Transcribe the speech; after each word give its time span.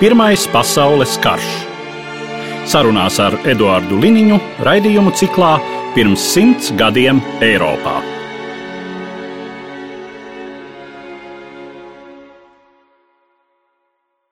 Pirmais 0.00 0.46
pasaules 0.48 1.18
karš. 1.20 1.48
Sarunās 2.72 3.18
ar 3.20 3.34
Eduāru 3.52 3.98
Liniņu 4.00 4.38
raidījumu 4.64 5.10
ciklā 5.12 5.50
Pirms 5.92 6.22
simts 6.24 6.70
gadiem 6.72 7.20
Eiropā. 7.44 7.98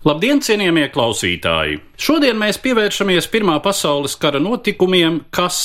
Labdien, 0.09 0.41
cienījamie 0.41 0.87
klausītāji! 0.95 1.83
Šodien 2.01 2.41
mēs 2.41 2.57
pievēršamies 2.65 3.29
Pirmā 3.29 3.59
pasaules 3.61 4.17
kara 4.17 4.41
notikumiem, 4.41 5.27
kas 5.29 5.59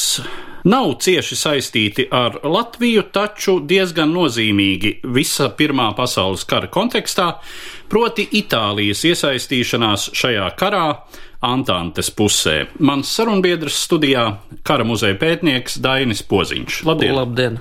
nav 0.67 0.97
cieši 0.99 1.37
saistīti 1.39 2.09
ar 2.11 2.41
Latviju, 2.43 3.05
taču 3.15 3.61
diezgan 3.63 4.11
nozīmīgi 4.11 4.97
visa 5.15 5.47
Pirmā 5.55 5.93
pasaules 5.95 6.43
kara 6.43 6.67
kontekstā, 6.67 7.37
proti 7.89 8.25
Itālijas 8.39 9.03
iesaistīšanās 9.09 10.09
šajā 10.17 10.49
karā 10.59 10.85
Antantes 11.43 12.09
pusē. 12.15 12.67
Mans 12.79 13.11
sarunbiedrs 13.11 13.75
studijā- 13.87 14.37
kara 14.67 14.83
muzeja 14.83 15.17
pētnieks 15.19 15.79
Dainis 15.81 16.23
Poziņš. 16.23 16.83
Labdien! 16.85 17.15
Labdien. 17.15 17.59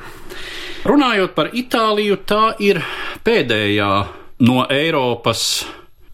Runājot 0.85 1.35
par 1.35 1.51
Itāliju, 1.55 2.17
tā 2.27 2.55
ir 2.59 2.83
pēdējā 3.25 4.07
no 4.41 4.67
Eiropas 4.71 5.65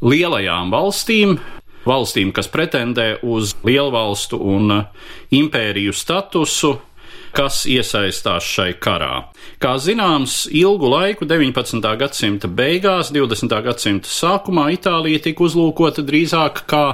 lielajām 0.04 0.70
valstīm, 0.70 1.38
valstīm, 1.86 2.32
kas 2.32 2.48
pretendē 2.48 3.18
uz 3.22 3.54
lielvalstu 3.64 4.36
un 4.36 4.84
impēriju 5.32 5.94
statusu, 5.96 6.78
kas 7.38 7.62
iesaistās 7.70 8.46
šai 8.46 8.72
karā. 8.82 9.28
Kā 9.62 9.76
zināms, 9.78 10.46
ilgu 10.50 10.90
laiku, 10.90 11.26
19. 11.28 11.84
gadsimta 12.00 12.50
beigās, 12.50 13.12
20. 13.14 13.54
gadsimta 13.64 14.10
sākumā, 14.10 14.68
Itālija 14.74 15.22
tika 15.28 15.46
uzlūkota 15.46 16.02
drīzāk 16.06 16.64
kā 16.70 16.84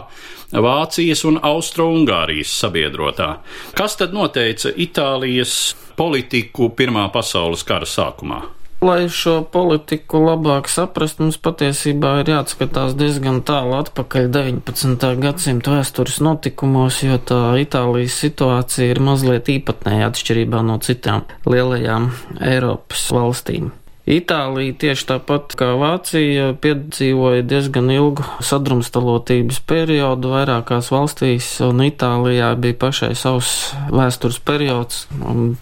Vācijas 0.54 1.24
un 1.26 1.40
Austro-Ungārijas 1.42 2.52
sabiedrotā. 2.60 3.30
Kas 3.78 3.96
tad 4.00 4.12
noteica 4.14 4.70
Itālijas 4.70 5.74
politiku 5.96 6.68
Pirmā 6.76 7.08
pasaules 7.14 7.64
kara 7.66 7.88
sākumā? 7.88 8.42
Lai 8.82 9.06
šo 9.08 9.36
politiku 9.52 10.18
labāk 10.24 10.66
saprastu, 10.68 11.24
mums 11.24 11.38
patiesībā 11.40 12.16
ir 12.20 12.32
jāatskatās 12.34 12.96
diezgan 12.98 13.38
tālu 13.46 13.78
atpakaļ 13.78 14.28
19. 14.34 15.06
gadsimta 15.22 15.76
vēstures 15.76 16.18
notikumos, 16.24 16.98
jo 17.06 17.20
tā 17.30 17.54
Itālijas 17.62 18.18
situācija 18.24 18.90
ir 18.90 19.00
mazliet 19.04 19.48
īpatnēja 19.54 20.10
atšķirībā 20.10 20.64
no 20.66 20.80
citām 20.84 21.24
lielajām 21.48 22.10
Eiropas 22.42 23.08
valstīm. 23.14 23.72
Itālija 24.04 24.74
tieši 24.82 25.06
tāpat 25.08 25.54
kā 25.56 25.70
Vācija 25.80 26.50
piedzīvoja 26.60 27.44
diezgan 27.48 27.88
ilgu 27.88 28.26
sadrumstalotības 28.44 29.62
periodu 29.64 30.34
vairākās 30.34 30.90
valstīs, 30.92 31.46
un 31.64 31.80
Itālijā 31.86 32.50
bija 32.60 32.76
pašai 32.82 33.14
savs 33.16 33.54
vēstures 33.88 34.42
periods, 34.44 35.06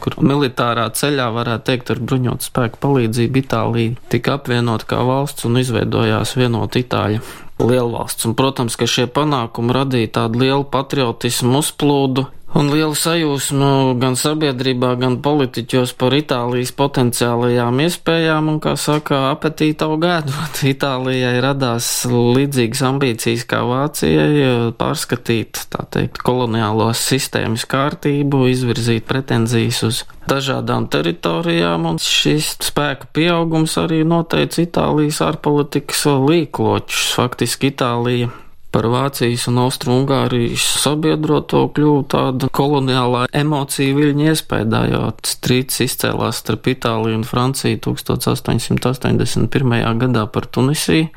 kur 0.02 0.19
militārā 0.19 0.88
ceļā, 0.91 1.28
varētu 1.38 1.69
teikt, 1.70 1.94
ar 1.94 2.02
bruņotu 2.02 2.50
spēku 2.50 2.82
palīdzību 2.82 3.42
Itālija 3.44 4.10
tika 4.10 4.34
apvienot 4.41 4.88
kā 4.91 4.98
valsts 5.06 5.47
un 5.47 5.62
izveidojās 5.62 6.34
vienot 6.34 6.82
Itāļu 6.82 7.22
lielvalsts. 7.62 8.26
Un, 8.26 8.34
protams, 8.34 8.75
ka 8.75 8.91
šie 8.91 9.06
panākumi 9.06 9.75
radīja 9.76 10.16
tādu 10.19 10.42
lielu 10.42 10.66
patriotismu 10.66 11.62
uzplūdu 11.62 12.26
un 12.58 12.68
liela 12.72 12.94
sajūsma 12.96 13.68
gan 14.00 14.16
sabiedrībā, 14.18 14.92
gan 15.00 15.18
politiķos 15.24 15.94
par 15.98 16.14
Itālijas 16.16 16.72
potenciālajām 16.76 17.80
iespējām, 17.86 18.50
un, 18.52 18.58
kā 18.62 18.74
saka, 18.80 19.24
apetīta 19.32 19.88
aug 19.88 20.04
ēdot. 20.06 20.62
Itālijai 20.72 21.34
radās 21.44 21.88
līdzīgas 22.10 22.84
ambīcijas 22.90 23.46
kā 23.48 23.62
Vācijai 23.68 24.72
pārskatīt, 24.78 25.64
tā 25.72 25.86
teikt, 25.94 26.22
koloniālos 26.26 27.00
sistēmas 27.12 27.66
kārtību, 27.70 28.44
izvirzīt 28.52 29.08
pretenzijas 29.08 29.82
uz 29.88 30.02
dažādām 30.30 30.86
teritorijām, 30.92 31.88
un 31.88 31.98
šis 32.02 32.54
spēka 32.69 33.10
pieaugums 33.16 33.74
arī 33.80 34.02
noteica 34.06 34.62
Itālijas 34.62 35.22
ārpolitikas 35.24 36.06
līkločus. 36.28 37.10
Faktiski 37.16 37.72
Itālija 37.72 38.30
par 38.72 38.88
Vācijas 38.88 39.44
un 39.50 39.60
Austru-Ungārijas 39.66 40.65
sabiedroto 40.81 41.66
kļuva 41.77 42.05
tāda 42.15 42.49
koloniālā 42.49 43.27
emocija 43.37 43.97
viļņa 43.97 44.31
iespējā, 44.33 44.83
jo 44.93 45.03
strīds 45.28 45.83
izcēlās 45.84 46.41
starp 46.43 46.71
Itāliju 46.72 47.21
un 47.21 47.27
Franciju 47.28 47.82
1881. 47.84 50.00
gadā 50.03 50.25
par 50.32 50.49
Tunisiju. 50.49 51.11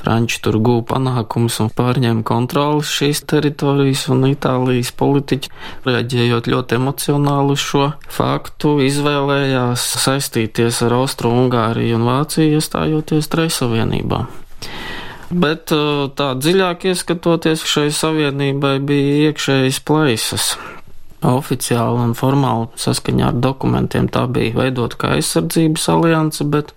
Franči 0.00 0.38
tur 0.40 0.56
guva 0.64 0.94
panākumus 0.94 1.58
un 1.60 1.68
pārņēma 1.76 2.24
kontroli 2.24 2.86
šīs 2.88 3.20
teritorijas, 3.28 4.06
un 4.12 4.24
Itālijas 4.30 4.94
politiķi, 4.96 5.52
reaģējot 5.84 6.48
ļoti 6.54 6.78
emocionāli 6.78 7.56
uz 7.56 7.64
šo 7.64 7.90
faktu, 8.08 8.78
izvēlējās 8.86 9.84
saistīties 10.06 10.80
ar 10.86 10.96
Austru-Ungāriju 11.02 12.00
un 12.00 12.08
Vāciju, 12.08 12.60
iestājoties 12.60 13.28
Trejsavienībā. 13.32 14.24
Bet 15.30 15.70
uh, 15.70 16.08
tā 16.18 16.32
dziļāk 16.34 16.88
ieskatoties, 16.90 17.62
šai 17.62 17.88
savienībai 17.94 18.78
bija 18.82 19.30
iekšējas 19.30 19.78
plaisas. 19.86 20.54
Oficiāli 21.20 22.00
un 22.02 22.14
formāli 22.18 22.70
saskaņā 22.80 23.28
ar 23.28 23.40
dokumentiem 23.44 24.08
tā 24.10 24.24
bija 24.26 24.56
veidot 24.56 24.96
kā 24.98 25.14
aizsardzības 25.18 25.88
alianse, 25.92 26.46
bet 26.48 26.72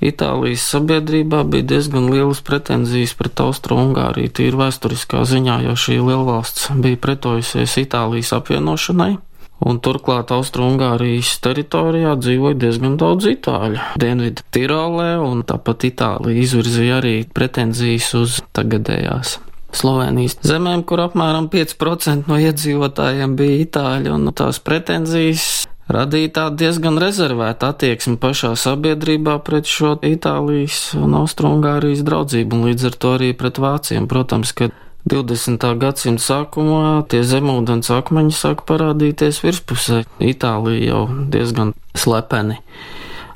Itālijas 0.00 0.62
sabiedrībā 0.72 1.42
bija 1.44 1.66
diezgan 1.74 2.06
lielas 2.12 2.38
pretenzijas 2.44 3.12
pret 3.18 3.40
Austro-Ungāriju 3.44 4.32
tīri 4.32 4.60
vēsturiskā 4.60 5.26
ziņā, 5.28 5.58
jo 5.66 5.74
šī 5.76 5.98
lielvalsts 6.00 6.70
bija 6.80 7.00
pretojusies 7.00 7.76
Itālijas 7.82 8.32
apvienošanai. 8.38 9.18
Un 9.60 9.76
turklāt 9.84 10.32
Austrumgārijas 10.32 11.34
teritorijā 11.44 12.14
dzīvoja 12.16 12.56
diezgan 12.62 12.96
daudz 13.00 13.28
itāļu. 13.28 13.82
Dienvidu 14.00 14.46
Tirolē 14.56 15.12
un 15.20 15.44
tāpat 15.44 15.84
Itālija 15.90 16.46
izvirzīja 16.46 16.98
arī 17.02 17.14
pretenzijas 17.28 18.08
uz 18.16 18.40
tagadējās 18.56 19.36
Slovenijas 19.76 20.38
zemēm, 20.42 20.82
kur 20.88 21.02
apmēram 21.04 21.48
5% 21.52 22.30
no 22.30 22.38
iedzīvotājiem 22.40 23.36
bija 23.38 23.60
itāļi, 23.66 24.10
un 24.10 24.32
tās 24.36 24.58
pretenzijas 24.64 25.44
radīja 25.90 26.32
tādu 26.40 26.64
diezgan 26.64 26.98
rezervētu 27.02 27.68
attieksmi 27.68 28.18
pašā 28.22 28.52
sabiedrībā 28.58 29.38
pret 29.46 29.70
šo 29.70 29.96
Itālijas 30.06 30.94
un 30.98 31.16
Austrumgārijas 31.20 32.04
draudzību, 32.06 32.56
un 32.56 32.70
līdz 32.70 32.90
ar 32.90 32.98
to 33.02 33.16
arī 33.18 33.32
pret 33.36 33.60
Vācijiem. 33.62 34.08
Protams, 34.10 34.54
ka 34.56 34.70
20. 35.08 35.64
gadsimta 35.80 36.22
sākumā 36.22 37.06
tie 37.08 37.22
zemūdens 37.24 37.88
akmeņi 37.94 38.34
sāk 38.36 38.66
parādīties 38.68 39.40
virspusē. 39.44 40.02
Itālija 40.20 40.90
jau 40.90 41.04
diezgan 41.32 41.72
slepeni. 41.96 42.60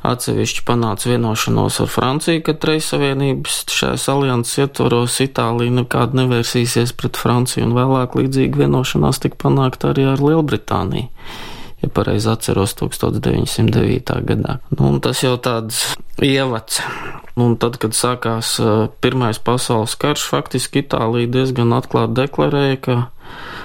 Atsevišķi 0.04 0.66
panāca 0.68 1.08
vienošanos 1.08 1.78
ar 1.80 1.88
Franciju, 1.88 2.42
ka 2.44 2.52
Trejas 2.60 2.90
Savienības 2.92 3.62
šajās 3.72 4.04
alianses 4.12 4.60
ietvaros 4.66 5.16
Itālija 5.24 5.72
nekād 5.80 6.12
nevērsīsies 6.18 6.92
pret 6.98 7.16
Franciju, 7.16 7.70
un 7.70 7.72
vēlāk 7.78 8.18
līdzīga 8.20 8.66
vienošanās 8.66 9.24
tika 9.24 9.40
panākta 9.46 9.94
arī 9.94 10.04
ar 10.12 10.20
Lielbritāniju 10.20 11.08
ja 11.84 11.92
pareizi 11.92 12.30
atceros, 12.32 12.74
1909. 12.80 14.14
gadā. 14.28 14.58
Nu, 14.74 14.96
tas 15.04 15.22
jau 15.24 15.36
tāds 15.40 15.94
ievads. 16.22 16.80
Un 17.34 17.56
tad, 17.58 17.80
kad 17.82 17.96
sākās 17.98 18.56
Pirmais 19.02 19.40
pasaules 19.42 19.96
karš, 19.98 20.28
faktiski 20.30 20.84
Itālija 20.84 21.32
diezgan 21.40 21.74
atklāti 21.74 22.14
deklarēja, 22.20 22.78
ka 22.84 22.96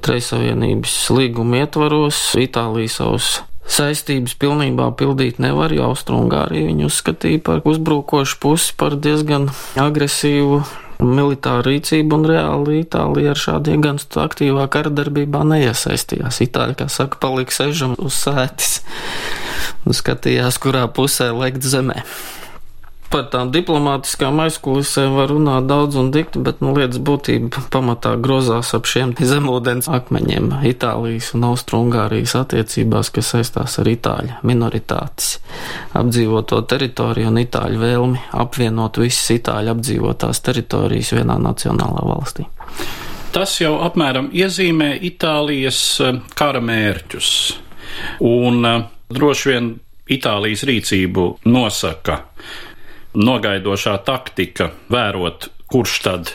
Trejsavienības 0.06 0.96
līguma 1.14 1.64
ietvaros 1.64 2.18
Itālija 2.40 2.96
savus 2.96 3.38
saistības 3.70 4.34
pilnībā 4.42 4.90
pildīt 4.98 5.38
nevar, 5.44 5.74
jo 5.76 5.92
Austrungārija 5.92 6.72
viņu 6.72 6.90
uzskatīja 6.90 7.44
par 7.46 7.62
uzbrukošu 7.70 8.40
pusi, 8.42 8.74
par 8.80 8.98
diezgan 8.98 9.50
agresīvu 9.78 10.64
militāra 11.04 11.64
rīcība 11.68 12.18
un 12.18 12.26
reāli 12.28 12.82
Itālija 12.84 13.34
ar 13.34 13.40
šādiem 13.40 13.84
gan 13.84 14.00
aktīvā 14.00 14.66
kara 14.72 14.92
darbībā 14.92 15.46
neiesaistījās. 15.48 16.42
Itāļi, 16.46 16.78
kā 16.82 16.90
saka, 16.92 17.20
palika 17.24 17.56
sežam 17.56 17.96
uz 18.00 18.18
sētis 18.20 18.82
un 19.88 19.96
skatījās, 19.96 20.60
kurā 20.62 20.86
pusē 20.92 21.32
lekt 21.36 21.64
zemē. 21.64 22.04
Par 23.10 23.24
tām 23.34 23.50
diplomātiskām 23.50 24.38
aizkulisēm 24.44 25.16
var 25.18 25.32
runāt 25.32 25.66
daudz 25.66 25.96
un 25.98 26.12
dikti, 26.14 26.42
bet 26.46 26.60
nu, 26.62 26.76
lietas 26.78 27.02
būtība 27.02 27.64
pamatā 27.74 28.12
grozās 28.22 28.70
ap 28.78 28.86
šiem 28.86 29.16
zemūdens 29.18 29.90
akmeņiem 29.90 30.52
Itālijas 30.70 31.32
un 31.34 31.48
Austrungārijas 31.50 32.36
attiecībās, 32.38 33.10
kas 33.16 33.32
saistās 33.34 33.80
ar 33.82 33.90
Itāļu 33.90 34.38
minoritātes 34.46 35.40
apdzīvoto 35.98 36.62
teritoriju 36.70 37.32
un 37.32 37.42
Itāļu 37.42 37.82
vēlmi 37.82 38.24
apvienot 38.46 39.02
visas 39.02 39.34
Itāļu 39.40 39.74
apdzīvotās 39.74 40.46
teritorijas 40.46 41.14
vienā 41.18 41.42
nacionālā 41.42 42.06
valstī. 42.14 42.46
Tas 43.34 43.58
jau 43.58 43.76
apmēram 43.90 44.30
iezīmē 44.38 44.94
Itālijas 45.10 45.82
eh, 46.06 46.22
kara 46.38 46.62
mērķus. 46.62 47.34
Un 48.26 48.66
eh, 48.70 48.82
droši 49.18 49.50
vien 49.50 49.76
Itālijas 50.10 50.66
rīcību 50.66 51.26
nosaka 51.50 52.24
nogaidošā 53.18 53.98
taktika, 54.06 54.72
vērot, 54.92 55.50
kurš 55.70 55.98
tad 56.06 56.34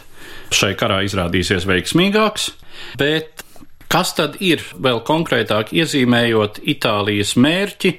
šai 0.54 0.74
karā 0.78 1.02
izrādīsies 1.06 1.66
veiksmīgāks, 1.68 2.50
bet 3.00 3.44
kas 3.90 4.14
tad 4.18 4.38
ir 4.42 4.62
vēl 4.82 5.02
konkrētāk 5.06 5.72
iezīmējot 5.74 6.62
Itālijas 6.74 7.34
mērķi, 7.38 7.94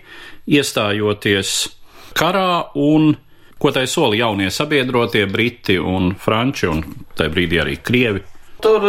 iestājoties 0.55 1.53
karā 2.15 2.71
un 2.75 3.15
ko 3.59 3.71
tai 3.75 3.85
soli 3.87 4.19
jaunie 4.19 4.51
sabiedrotie 4.51 5.25
Briti 5.31 5.77
un 5.79 6.13
Franči 6.19 6.67
un 6.69 6.83
tajā 7.15 7.31
brīdī 7.33 7.61
arī 7.63 7.77
Krievi? 7.81 8.23
Tur 8.63 8.85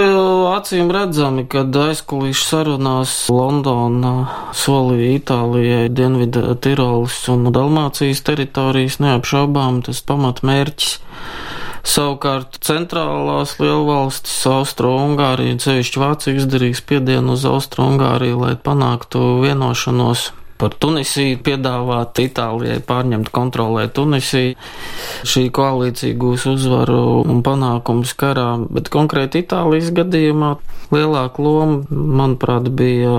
acīm 0.55 0.93
redzami, 0.95 1.43
kad 1.51 1.75
aizkulīšu 1.75 2.45
sarunās 2.47 3.15
Londona 3.33 4.13
solīja 4.55 5.17
Itālijai 5.19 5.89
Dienvidu 5.91 6.55
Tirolas 6.63 7.19
un 7.33 7.51
Dalmācijas 7.53 8.23
teritorijas 8.27 9.01
neapšaubām 9.03 9.83
tas 9.89 10.01
pamatmērķis. 10.07 10.95
Savukārt 11.87 12.57
centrālās 12.67 13.57
lielvalstis 13.61 14.39
Austro-Ungārija, 14.51 15.59
cevišķi 15.63 16.03
Vācija 16.03 16.41
izdarīja 16.41 16.81
spiedienu 16.81 17.37
uz 17.37 17.45
Austro-Ungāriju, 17.47 18.41
lai 18.43 18.57
panāktu 18.59 19.23
vienošanos 19.45 20.31
par 20.59 20.75
Tunisiju 20.81 21.39
piedāvāt 21.47 22.21
Itālijai 22.23 22.81
pārņemt 22.87 23.31
kontrolē 23.35 23.87
Tunisiju. 23.93 24.57
Šī 25.27 25.47
koalīcija 25.55 26.17
gūs 26.21 26.47
uzvaru 26.51 27.23
un 27.27 27.43
panākums 27.47 28.17
karā, 28.19 28.49
bet 28.73 28.91
konkrēti 28.93 29.45
Itālijas 29.45 29.93
gadījumā 29.97 30.57
lielāka 30.95 31.43
loma, 31.43 31.81
manuprāt, 31.91 32.69
bija 32.75 33.15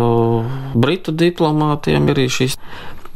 Britu 0.77 1.15
diplomātiem, 1.15 2.09
arī 2.13 2.27
šīs 2.31 2.57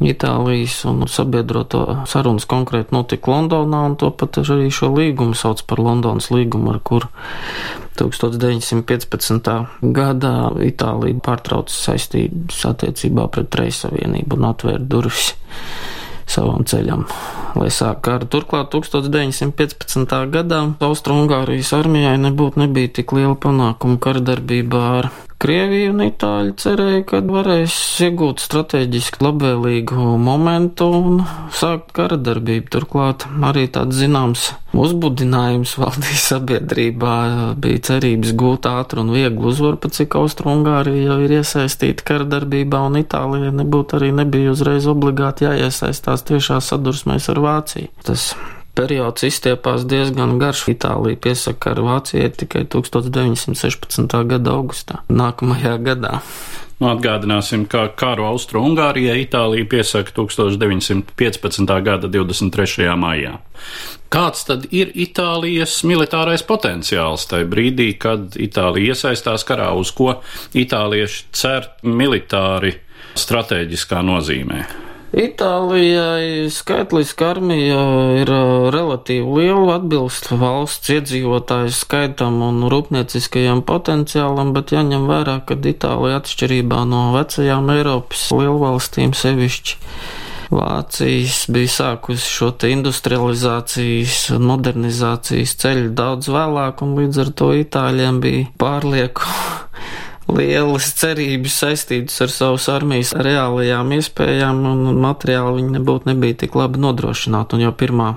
Itālijas 0.02 0.80
un 0.88 1.06
sabiedroto 1.06 1.84
sarunas 2.10 2.46
konkrēti 2.50 2.94
notika 2.94 3.30
Londonā, 3.30 3.84
un 3.90 3.96
to 4.00 4.10
pat 4.10 4.40
arī 4.42 4.70
šo 4.74 4.90
līgumu 4.96 5.38
sauc 5.38 5.62
par 5.68 5.82
Londonas 5.82 6.30
līgumu, 6.34 6.74
ar 6.74 6.82
kuru 6.82 7.10
1915. 8.00 9.56
gadā 9.94 10.36
Itālija 10.64 11.18
pārtrauca 11.24 11.74
saistības 11.74 12.62
attiecībā 12.70 13.26
pret 13.32 13.58
Reisavienību 13.60 14.38
un 14.38 14.48
atvēra 14.52 14.80
durvis 14.80 15.32
savam 16.32 16.64
ceļam, 16.64 17.04
lai 17.58 17.68
sāk 17.74 18.00
karu. 18.06 18.28
Turklāt 18.32 18.72
1915. 18.72 20.16
gadā 20.32 20.62
Austro-Ungārijas 20.80 21.74
armijai 21.76 22.16
nebūtu 22.22 22.62
nebija 22.62 22.94
tik 23.00 23.12
liela 23.16 23.36
panākuma 23.36 24.00
karadarbībā 24.02 24.82
ar 25.02 25.10
Krievija 25.42 25.90
un 25.90 26.04
Itāļi 26.04 26.52
cerēja, 26.62 27.00
ka 27.10 27.18
varēs 27.26 27.74
iegūt 28.06 28.38
strateģiski 28.44 29.24
labvēlīgu 29.24 30.12
momentu 30.22 30.86
un 30.94 31.24
sākt 31.50 31.90
kara 31.96 32.14
darbību. 32.14 32.68
Turklāt 32.70 33.26
arī 33.48 33.64
tāds 33.74 33.98
zināms 33.98 34.52
uzbudinājums 34.70 35.74
valdīja 35.82 36.20
sabiedrībā. 36.28 37.16
Bija 37.58 37.82
cerības 37.90 38.36
gūt 38.38 38.70
ātru 38.70 39.02
un 39.02 39.10
vieglu 39.16 39.50
uzvaru, 39.50 39.82
pat 39.82 39.98
cik 39.98 40.14
Austrungārija 40.22 41.10
jau 41.10 41.18
ir 41.26 41.36
iesaistīta 41.40 42.06
kara 42.06 42.30
darbībā 42.38 42.86
un 42.86 43.02
Itālijai 43.02 43.50
nebūtu 43.64 43.98
arī 43.98 44.14
nebija 44.22 44.54
uzreiz 44.54 44.86
obligāti 44.94 45.50
jāiesaistās 45.50 46.22
tiešā 46.30 46.62
sadursmēs 46.62 47.26
ar 47.34 47.42
Vāciju. 47.42 47.90
Tas 48.06 48.30
periods 48.78 49.26
izstiepās 49.28 49.86
diezgan 49.88 50.38
garš. 50.40 50.66
Itālija 50.72 51.20
piesaka 51.22 51.74
ar 51.74 51.82
Vācijai 51.84 52.32
tikai 52.42 52.64
1916. 52.72 54.18
gada 54.32 54.56
augustā, 54.56 55.02
nākamajā 55.12 55.76
gadā. 55.84 56.20
Nu, 56.82 56.88
atgādināsim, 56.90 57.68
ka 57.70 57.84
karu 57.94 58.24
Austro-Ungārijai 58.32 59.20
Itālija 59.22 59.68
piesaka 59.70 60.10
1915. 60.16 61.76
gada 61.86 62.10
23. 62.10 62.88
maijā. 62.98 63.36
Kāds 64.12 64.42
tad 64.48 64.66
ir 64.74 64.90
Itālijas 64.98 65.78
militārais 65.86 66.42
potenciāls 66.42 67.28
tajā 67.30 67.46
brīdī, 67.48 67.92
kad 68.02 68.34
Itālija 68.34 68.96
iesaistās 68.96 69.46
karā, 69.46 69.70
uz 69.78 69.94
ko 69.94 70.16
itālieši 70.58 71.28
cer 71.30 71.70
militāri 71.86 72.74
strateģiskā 73.14 74.02
nozīmē? 74.02 74.64
Itālijai 75.12 76.48
skaitliska 76.48 77.26
armija 77.34 77.80
ir 78.16 78.30
relatīvi 78.72 79.34
liela, 79.42 79.74
atbilst 79.76 80.30
valsts 80.40 80.88
iedzīvotāju 80.94 81.74
skaitam 81.76 82.38
un 82.46 82.62
rūpnieciskajam 82.72 83.60
potenciālam, 83.68 84.54
bet 84.56 84.72
jāņem 84.72 85.04
vērā, 85.10 85.34
ka 85.44 85.58
Itālija 85.60 86.22
atšķirībā 86.22 86.78
no 86.88 87.02
vecajām 87.18 87.68
Eiropas 87.74 88.24
lielvalstīm 88.32 89.12
sevišķi. 89.12 89.76
Vācijas 90.52 91.42
bija 91.52 91.74
sākusi 91.74 92.32
šo 92.32 92.48
industrializācijas 92.68 94.16
un 94.32 94.48
modernizācijas 94.48 95.54
ceļu 95.60 95.92
daudz 95.96 96.32
vēlāk, 96.32 96.80
un 96.84 96.96
līdz 96.96 97.20
ar 97.26 97.34
to 97.36 97.50
Itāļiem 97.60 98.24
bija 98.24 98.48
pārlieku 98.60 99.28
lielas 100.36 100.90
cerības 100.98 101.60
saistītas 101.62 102.18
ar 102.24 102.32
savas 102.32 102.68
armijas 102.72 103.14
reālajām 103.16 103.94
iespējām, 103.98 104.64
un 104.72 105.00
materiāli 105.02 105.60
viņi 105.60 105.78
nebūtu 105.78 106.12
nebija 106.12 106.42
tik 106.44 106.58
labi 106.58 106.82
nodrošināti. 106.82 107.58
Un 107.58 107.66
jau 107.66 107.74
pirmā 107.76 108.12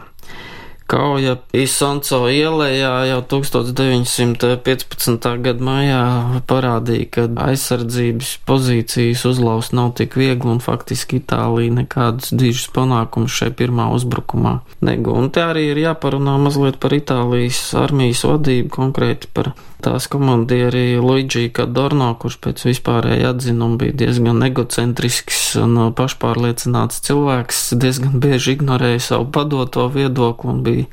kauja 0.90 1.36
Isonco 1.56 2.26
ielējā 2.30 2.92
jau 3.10 3.22
1915. 3.34 5.28
gada 5.46 5.66
maijā 5.66 6.02
parādīja, 6.50 7.08
ka 7.18 7.26
aizsardzības 7.48 8.36
pozīcijas 8.48 9.26
uzlaust 9.30 9.74
nav 9.78 9.96
tik 10.00 10.18
viegli, 10.20 10.50
un 10.56 10.62
faktiski 10.64 11.20
Itālija 11.24 11.74
nekādus 11.82 12.34
dižus 12.38 12.70
panākumus 12.76 13.34
šai 13.34 13.52
pirmā 13.58 13.90
uzbrukumā 13.98 14.60
negu. 14.86 15.16
Un 15.18 15.32
te 15.34 15.42
arī 15.46 15.64
ir 15.72 15.82
jāparunā 15.88 16.38
mazliet 16.42 16.78
par 16.82 16.92
Itālijas 16.98 17.62
armijas 17.82 18.26
vadību, 18.28 18.70
konkrēti 18.78 19.32
par 19.34 19.56
tās 19.84 20.08
komandieri 20.12 20.98
Luigi 21.02 21.48
Kadorno, 21.54 22.12
kurš 22.20 22.38
pēc 22.44 22.64
vispārēja 22.68 23.34
atzinuma 23.34 23.80
bija 23.82 23.96
diezgan 24.06 24.44
egocentrisks 24.48 25.42
un 25.62 25.78
pašpārliecināts 25.98 27.02
cilvēks, 27.08 27.64
diezgan 27.82 28.20
bieži 28.24 28.56
ignorēja 28.58 29.04
savu 29.10 29.30
padoto 29.36 29.88
viedokli 29.94 30.52
un 30.54 30.62
bija 30.66 30.88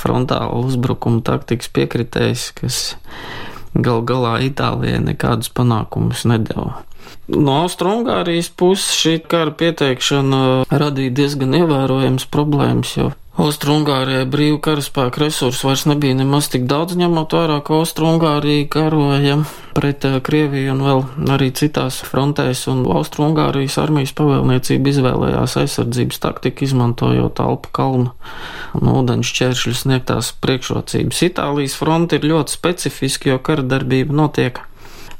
frontāla 0.00 0.60
uzbrukuma 0.62 1.24
taktikas 1.26 1.72
piekritējs, 1.74 2.50
kas 2.60 2.82
gal 3.74 4.04
galā 4.06 4.38
Itālijai 4.46 5.02
nekādus 5.04 5.52
panākumus 5.54 6.26
nedeva. 6.28 6.80
No 7.30 7.62
Austrumgārijas 7.64 8.50
puses 8.50 8.96
šī 8.98 9.16
kara 9.30 9.54
pieteikšana 9.54 10.42
radīja 10.70 11.16
diezgan 11.22 11.56
ievērojams 11.62 12.26
problēmas, 12.32 12.96
jo 12.98 13.10
Austrungārijai 13.40 14.26
brīvu 14.28 14.58
karaspēku 14.60 15.22
resursu 15.22 15.68
vairs 15.68 15.86
nebija 15.88 16.16
nemaz 16.18 16.50
tik 16.52 16.66
daudz, 16.68 16.96
ņemot 16.98 17.32
vērā, 17.32 17.60
ka 17.64 17.78
Austrungārija 17.78 18.66
karoja 18.74 19.36
pret 19.76 20.04
uh, 20.04 20.18
Krieviju 20.26 20.74
un 20.74 20.82
vēl 20.84 21.02
arī 21.36 21.48
citās 21.56 22.02
frontēs, 22.04 22.66
un 22.72 22.82
Austrungārijas 22.90 23.78
armijas 23.80 24.12
pavēlniecība 24.18 24.92
izvēlējās 24.92 25.56
aizsardzības 25.62 26.20
taktiku, 26.20 26.66
izmantojot 26.66 27.40
Alpu 27.40 27.72
kalnu 27.78 28.10
un 28.76 28.92
ūdeņu 28.96 29.30
šķēršļu 29.30 29.76
sniegtās 29.78 30.34
priekšrocības. 30.44 31.22
Itālijas 31.30 31.78
fronte 31.80 32.20
ir 32.20 32.28
ļoti 32.34 32.58
specifiska, 32.58 33.32
jo 33.32 33.40
kara 33.46 33.64
darbība 33.64 34.20
notiek 34.24 34.60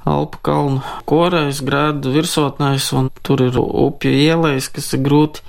Alpu 0.09 0.41
kalnu 0.47 0.81
korēs, 1.09 1.61
grēdu 1.67 2.15
virsotnēs, 2.15 2.93
un 2.97 3.11
tur 3.27 3.45
ir 3.45 3.59
upju 3.61 4.15
ielējas, 4.17 4.71
kas 4.73 4.95
ir 4.97 5.05
grūti 5.05 5.45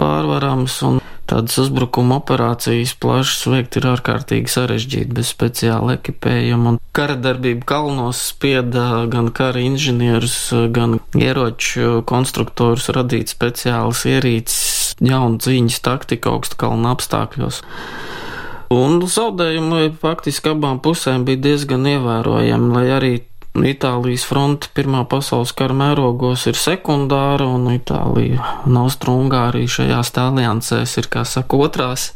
pārvarams, 0.00 0.80
un 0.88 1.02
Tādas 1.26 1.56
uzbrukuma 1.58 2.20
operācijas 2.20 2.92
plašas 3.02 3.48
veikt 3.50 3.76
ir 3.80 3.88
ārkārtīgi 3.90 4.50
sarežģīti 4.52 5.16
bez 5.16 5.32
speciāla 5.34 5.96
ekipējuma, 5.96 6.76
un 6.76 6.78
kara 6.94 7.16
darbība 7.18 7.66
kalnos 7.66 8.20
spieda 8.28 9.02
gan 9.10 9.32
kara 9.34 9.64
inženierus, 9.66 10.36
gan 10.70 11.00
ieroču 11.18 12.04
konstruktorus 12.06 12.86
radīt 12.94 13.34
speciālas 13.34 14.04
ierīces, 14.06 14.94
jaunu 15.02 15.42
cīņas 15.42 15.82
taktiku 15.82 16.36
augstu 16.36 16.62
kalnu 16.62 16.92
apstākļos. 16.94 17.58
Un 18.76 19.02
zaudējumi 19.10 19.96
faktiski 19.98 20.54
abām 20.54 20.78
pusēm 20.82 21.26
bija 21.26 21.42
diezgan 21.50 21.90
ievērojami, 21.90 22.70
lai 22.78 22.86
arī 22.94 23.12
Itālijas 23.64 24.26
fronte 24.28 24.68
Pirmā 24.76 25.04
pasaules 25.08 25.54
kara 25.56 25.74
mērogos 25.76 26.44
ir 26.50 26.58
sekundāra, 26.60 27.46
un 27.48 27.70
Itālija 27.72 28.42
un 28.66 28.78
Austrumgārija 28.82 29.72
šajās 29.78 30.12
aliansēs 30.20 30.96
ir, 31.00 31.08
kā 31.12 31.24
saka, 31.24 31.56
otrās 31.56 32.10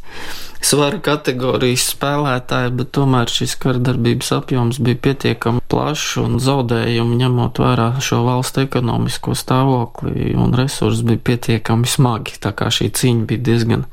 svara 0.60 1.00
kategorijas 1.00 1.86
spēlētāji, 1.94 2.74
bet 2.76 2.92
tomēr 2.96 3.32
šis 3.32 3.56
kardarbības 3.62 4.32
apjoms 4.36 4.80
bija 4.84 5.00
pietiekami 5.06 5.64
plašs 5.72 6.18
un 6.20 6.36
zaudējumi 6.42 7.16
ņemot 7.22 7.60
vērā 7.62 7.88
šo 8.04 8.20
valstu 8.26 8.66
ekonomisko 8.66 9.34
stāvokli 9.38 10.34
un 10.36 10.54
resursus 10.58 11.02
bija 11.06 11.24
pietiekami 11.30 11.88
smagi, 11.88 12.36
tā 12.44 12.52
kā 12.56 12.68
šī 12.74 12.90
cīņa 13.00 13.28
bija 13.30 13.46
diezgan 13.50 13.86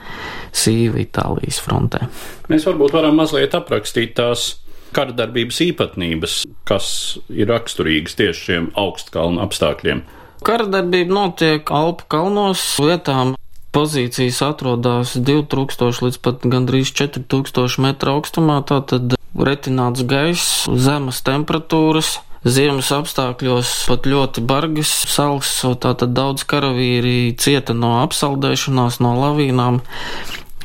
sīva 0.51 0.99
Itālijas 1.05 1.61
frontē. 1.63 2.07
Mēs 2.51 2.67
varbūt 2.67 2.95
varam 2.99 3.19
mazliet 3.21 3.55
aprakstīt 3.55 4.17
tās 4.19 4.55
kardarbības 4.95 5.59
īpatnības, 5.69 6.37
kas 6.67 6.89
ir 7.33 7.49
raksturīgas 7.51 8.17
tieši 8.19 8.45
šiem 8.49 8.69
augstkalnu 8.77 9.41
apstākļiem. 9.45 10.05
Karadarbība 10.45 11.13
notiek 11.13 11.71
Alpu 11.73 12.05
kalnos, 12.11 12.61
vietām 12.79 13.33
pozīcijas 13.75 14.39
atrodas 14.45 15.15
2000 15.17 16.05
līdz 16.05 16.19
pat 16.23 16.45
gandrīz 16.49 16.93
4000 16.97 17.81
metru 17.83 18.17
augstumā, 18.17 18.61
tātad 18.65 19.17
retināts 19.37 20.05
gaiss, 20.07 20.65
zemes 20.71 21.21
temperatūras. 21.25 22.17
Ziemas 22.47 22.93
apstākļos 22.93 23.71
pat 23.89 24.05
ļoti 24.07 24.43
bargas 24.47 24.91
salas, 25.09 25.49
tātad 25.83 26.13
daudz 26.15 26.45
karavīri 26.47 27.33
cieta 27.35 27.73
no 27.75 27.97
apsaldēšanās, 28.05 29.01
no 29.03 29.15
lavīnām. 29.17 29.81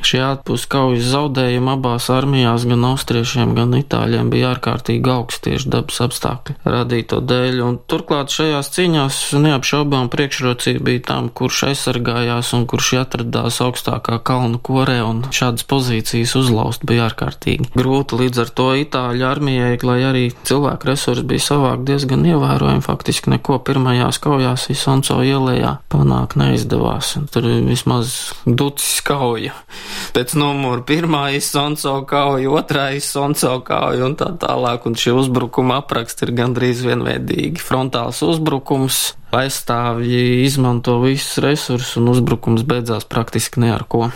Šie 0.03 0.19
ārpus 0.25 0.65
kaujas 0.71 1.07
zaudējumi 1.13 1.71
abās 1.77 2.09
armijās, 2.11 2.65
gan 2.69 2.83
austriešiem, 2.91 3.55
gan 3.55 3.75
itāļiem, 3.79 4.31
bija 4.33 4.53
ārkārtīgi 4.57 5.13
augsti 5.13 5.51
tieši 5.51 5.71
dabas 5.73 6.01
apstākļu 6.05 6.57
radīto 6.67 7.21
dēļ. 7.23 7.61
Un 7.63 7.79
turklāt 7.91 8.35
šajās 8.35 8.73
cīņās 8.75 9.21
neapšaubām 9.43 10.11
priekšrocība 10.13 10.85
bija 10.89 11.05
tam, 11.13 11.29
kurš 11.31 11.63
aizsargājās 11.71 12.53
un 12.59 12.67
kurš 12.71 12.91
atradās 13.03 13.61
augstākā 13.65 14.19
kalnu 14.27 14.59
korē, 14.63 14.99
un 15.07 15.23
šādas 15.31 15.67
pozīcijas 15.71 16.35
uzlaust 16.41 16.87
bija 16.89 17.07
ārkārtīgi 17.11 17.71
grūti. 17.77 18.19
Līdz 18.23 18.43
ar 18.43 18.53
to 18.59 18.69
itāļu 18.83 19.29
armijai, 19.29 19.79
lai 19.87 19.99
arī 20.09 20.25
cilvēku 20.49 20.91
resursi 20.91 21.27
bija 21.31 21.47
savākt 21.47 21.87
diezgan 21.89 22.27
ievērojami, 22.27 22.85
faktiski 22.85 23.33
neko 23.37 23.61
pirmajās 23.67 24.19
kaujās 24.23 24.69
Isonco 24.75 25.21
ielējā 25.23 25.77
panākt 25.93 26.39
neizdevās. 26.41 27.15
Tur 27.33 27.49
vismaz 27.69 28.33
ducis 28.47 29.01
kauja 29.07 29.55
pēc 30.17 30.35
numura 30.39 30.83
pirmā 30.87 31.25
izsonco 31.37 31.95
kauja, 32.09 32.51
otrā 32.53 32.91
izsonco 32.97 33.55
kauja 33.67 34.07
un 34.09 34.19
tā 34.19 34.31
tālāk, 34.43 34.87
un 34.89 34.99
šie 34.99 35.15
uzbrukuma 35.17 35.81
apraksti 35.83 36.29
ir 36.29 36.37
gandrīz 36.43 36.85
vienveidīgi. 36.87 37.63
Frontāls 37.63 38.23
uzbrukums, 38.27 39.13
aizstāvji 39.33 40.43
izmanto 40.45 40.99
visus 41.03 41.41
resursus, 41.43 41.97
un 42.01 42.13
uzbrukums 42.13 42.67
beidzās 42.69 43.09
praktiski 43.09 43.65
ne 43.65 43.73
ar 43.77 43.87
ko. 43.89 44.09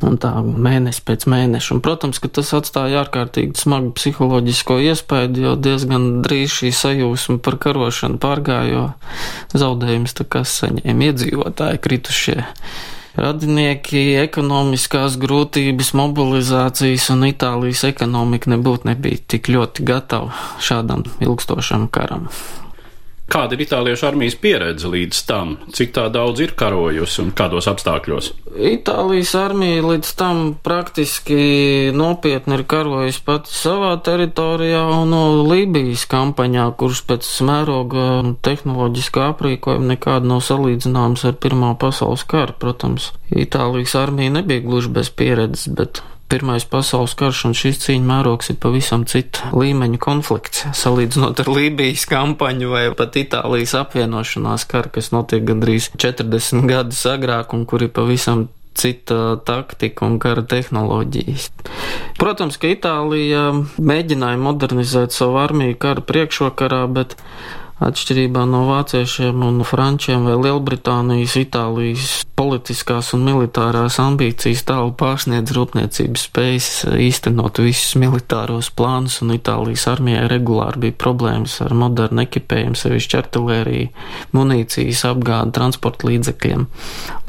Un 0.00 0.16
tā 0.16 0.30
mēnesis 0.40 1.02
pēc 1.04 1.26
mēneša. 1.28 1.74
Un, 1.74 1.82
protams, 1.84 2.20
ka 2.22 2.30
tas 2.32 2.54
atstāja 2.56 3.02
ārkārtīgi 3.02 3.58
smagu 3.60 3.90
psiholoģisko 3.98 4.78
iespēju, 4.86 5.42
jo 5.44 5.52
diezgan 5.60 6.06
drīz 6.24 6.54
šī 6.56 6.70
sajūsma 6.72 7.36
par 7.44 7.58
karošanu 7.60 8.16
pārgāja, 8.22 8.70
jo 8.72 9.60
zaudējums 9.60 10.16
tā 10.16 10.24
kā 10.24 10.40
saņēma 10.48 11.10
iedzīvotāji 11.10 11.82
kritušie 11.84 12.38
radinieki, 13.18 14.02
ekonomiskās 14.22 15.18
grūtības, 15.20 15.92
mobilizācijas 15.98 17.10
un 17.14 17.26
Itālijas 17.30 17.84
ekonomika 17.88 18.52
nebūtu 18.52 18.90
nebija 18.90 19.22
tik 19.34 19.50
ļoti 19.50 19.86
gatava 19.88 20.34
šādam 20.62 21.06
ilgstošam 21.22 21.88
karam. 21.92 22.28
Kāda 23.30 23.54
ir 23.54 23.60
itāliešu 23.62 24.08
armijas 24.08 24.34
pieredze 24.42 24.88
līdz 24.90 25.18
tam, 25.28 25.52
cik 25.70 25.92
tā 25.94 26.08
daudz 26.10 26.42
ir 26.42 26.54
karojusi 26.58 27.20
un 27.22 27.28
kādos 27.38 27.68
apstākļos? 27.70 28.32
Itālijas 28.50 29.36
armija 29.38 29.84
līdz 29.86 30.10
tam 30.18 30.40
praktiski 30.66 31.92
nopietni 31.94 32.58
ir 32.58 32.64
karojusi 32.66 33.22
pati 33.28 33.54
savā 33.54 33.92
teritorijā 34.02 34.82
un 34.96 35.14
no 35.14 35.22
Lībijas 35.46 36.08
kampaņā, 36.10 36.66
kurš 36.80 37.04
pēc 37.06 37.30
mēroga 37.46 38.06
un 38.18 38.34
tehnoloģiskā 38.42 39.30
aprīkojuma 39.36 39.92
nekāda 39.94 40.26
nav 40.34 40.42
salīdzināms 40.50 41.28
ar 41.30 41.38
Pirmā 41.38 41.76
pasaules 41.78 42.26
karu. 42.26 42.58
Protams, 42.58 43.12
Itālijas 43.30 43.94
armija 43.94 44.40
nebija 44.40 44.66
gluži 44.66 44.90
bez 44.98 45.14
pieredzes, 45.14 45.70
bet 45.70 46.02
Pirmais 46.30 46.62
pasaules 46.62 47.16
karš 47.18 47.40
un 47.48 47.56
šis 47.58 47.80
cīņa 47.82 48.06
mērogs 48.06 48.52
ir 48.52 48.58
pavisam 48.62 49.02
cita 49.10 49.50
līmeņa 49.50 49.98
konflikts, 50.02 50.62
salīdzinot 50.78 51.42
ar 51.42 51.50
Lībijas 51.50 52.04
kampaņu 52.10 52.70
vai 52.70 52.84
pat 52.94 53.18
Itālijas 53.18 53.74
apvienošanās 53.80 54.68
karu, 54.70 54.92
kas 54.94 55.10
notiek 55.10 55.42
gandrīz 55.48 55.90
40 55.98 56.70
gadus 56.70 57.02
agrāk 57.10 57.56
un 57.56 57.66
kur 57.66 57.82
ir 57.82 57.90
pavisam 57.96 58.46
cita 58.78 59.40
taktika 59.44 60.06
un 60.06 60.20
kara 60.22 60.44
tehnoloģijas. 60.46 61.48
Protams, 62.20 62.60
ka 62.60 62.70
Itālija 62.70 63.48
mēģināja 63.82 64.38
modernizēt 64.40 65.16
savu 65.16 65.40
armiju 65.42 65.74
kara 65.82 66.04
priekšvakarā, 66.06 66.84
bet 66.94 67.16
Atšķirībā 67.80 68.42
no 68.44 68.66
vāciešiem 68.68 69.40
un 69.40 69.62
frančiem 69.64 70.26
vai 70.28 70.34
Lielbritānijas, 70.36 71.38
Itālijas 71.40 72.18
politiskās 72.36 73.14
un 73.16 73.22
militārās 73.24 73.98
ambīcijas 74.00 74.66
tālu 74.68 74.92
pārsniedz 75.00 75.54
rūpniecības 75.56 76.24
spējas 76.28 76.68
īstenot 77.00 77.60
visus 77.64 77.96
militāros 78.00 78.68
plānus, 78.76 79.18
un 79.24 79.32
Itālijas 79.32 79.86
armijai 79.92 80.26
regulāri 80.28 80.84
bija 80.84 80.96
problēmas 81.04 81.56
ar 81.64 81.72
modernu 81.76 82.24
ekipējumu, 82.26 82.76
sevišķi 82.76 83.18
artilēriju, 83.20 83.88
munīcijas 84.36 85.06
apgādi, 85.10 85.54
transporta 85.56 86.08
līdzekļiem. 86.10 86.66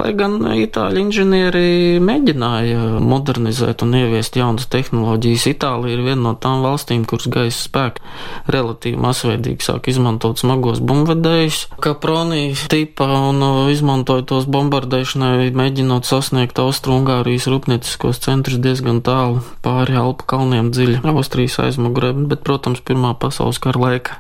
Lai 0.01 0.11
gan 0.19 0.35
itāļu 0.51 1.05
inženieri 1.05 1.63
mēģināja 2.03 2.99
modernizēt 3.03 3.85
un 3.87 3.95
ieviest 4.01 4.35
jaunas 4.39 4.67
tehnoloģijas, 4.71 5.47
Itālija 5.51 5.95
ir 5.95 6.05
viena 6.09 6.21
no 6.27 6.35
tām 6.39 6.59
valstīm, 6.63 7.07
kuras 7.07 7.31
gaisa 7.31 7.63
spēku 7.69 8.03
relatīvi 8.51 8.99
masveidīgi 8.99 9.67
sāk 9.67 9.91
izmantot 9.91 10.40
smagos 10.41 10.81
bumbvedējus, 10.83 11.59
Kapronī 11.81 12.51
tipa 12.71 13.07
un 13.29 13.41
uh, 13.45 13.59
izmantoja 13.73 14.25
tos 14.27 14.47
bombardēšanai, 14.51 15.51
mēģinot 15.57 16.09
sasniegt 16.09 16.59
Austrungārijas 16.61 17.47
rūpnieciskos 17.51 18.21
centrus 18.23 18.61
diezgan 18.61 19.03
tālu 19.05 19.41
pāri 19.65 19.97
Alpu 20.01 20.27
kalniem 20.29 20.73
dziļi 20.73 21.01
Austrijas 21.13 21.59
aizmugurē, 21.67 22.13
bet, 22.31 22.43
protams, 22.47 22.81
Pirmā 22.85 23.13
pasaules 23.21 23.61
kara 23.61 23.79
laika 23.81 24.17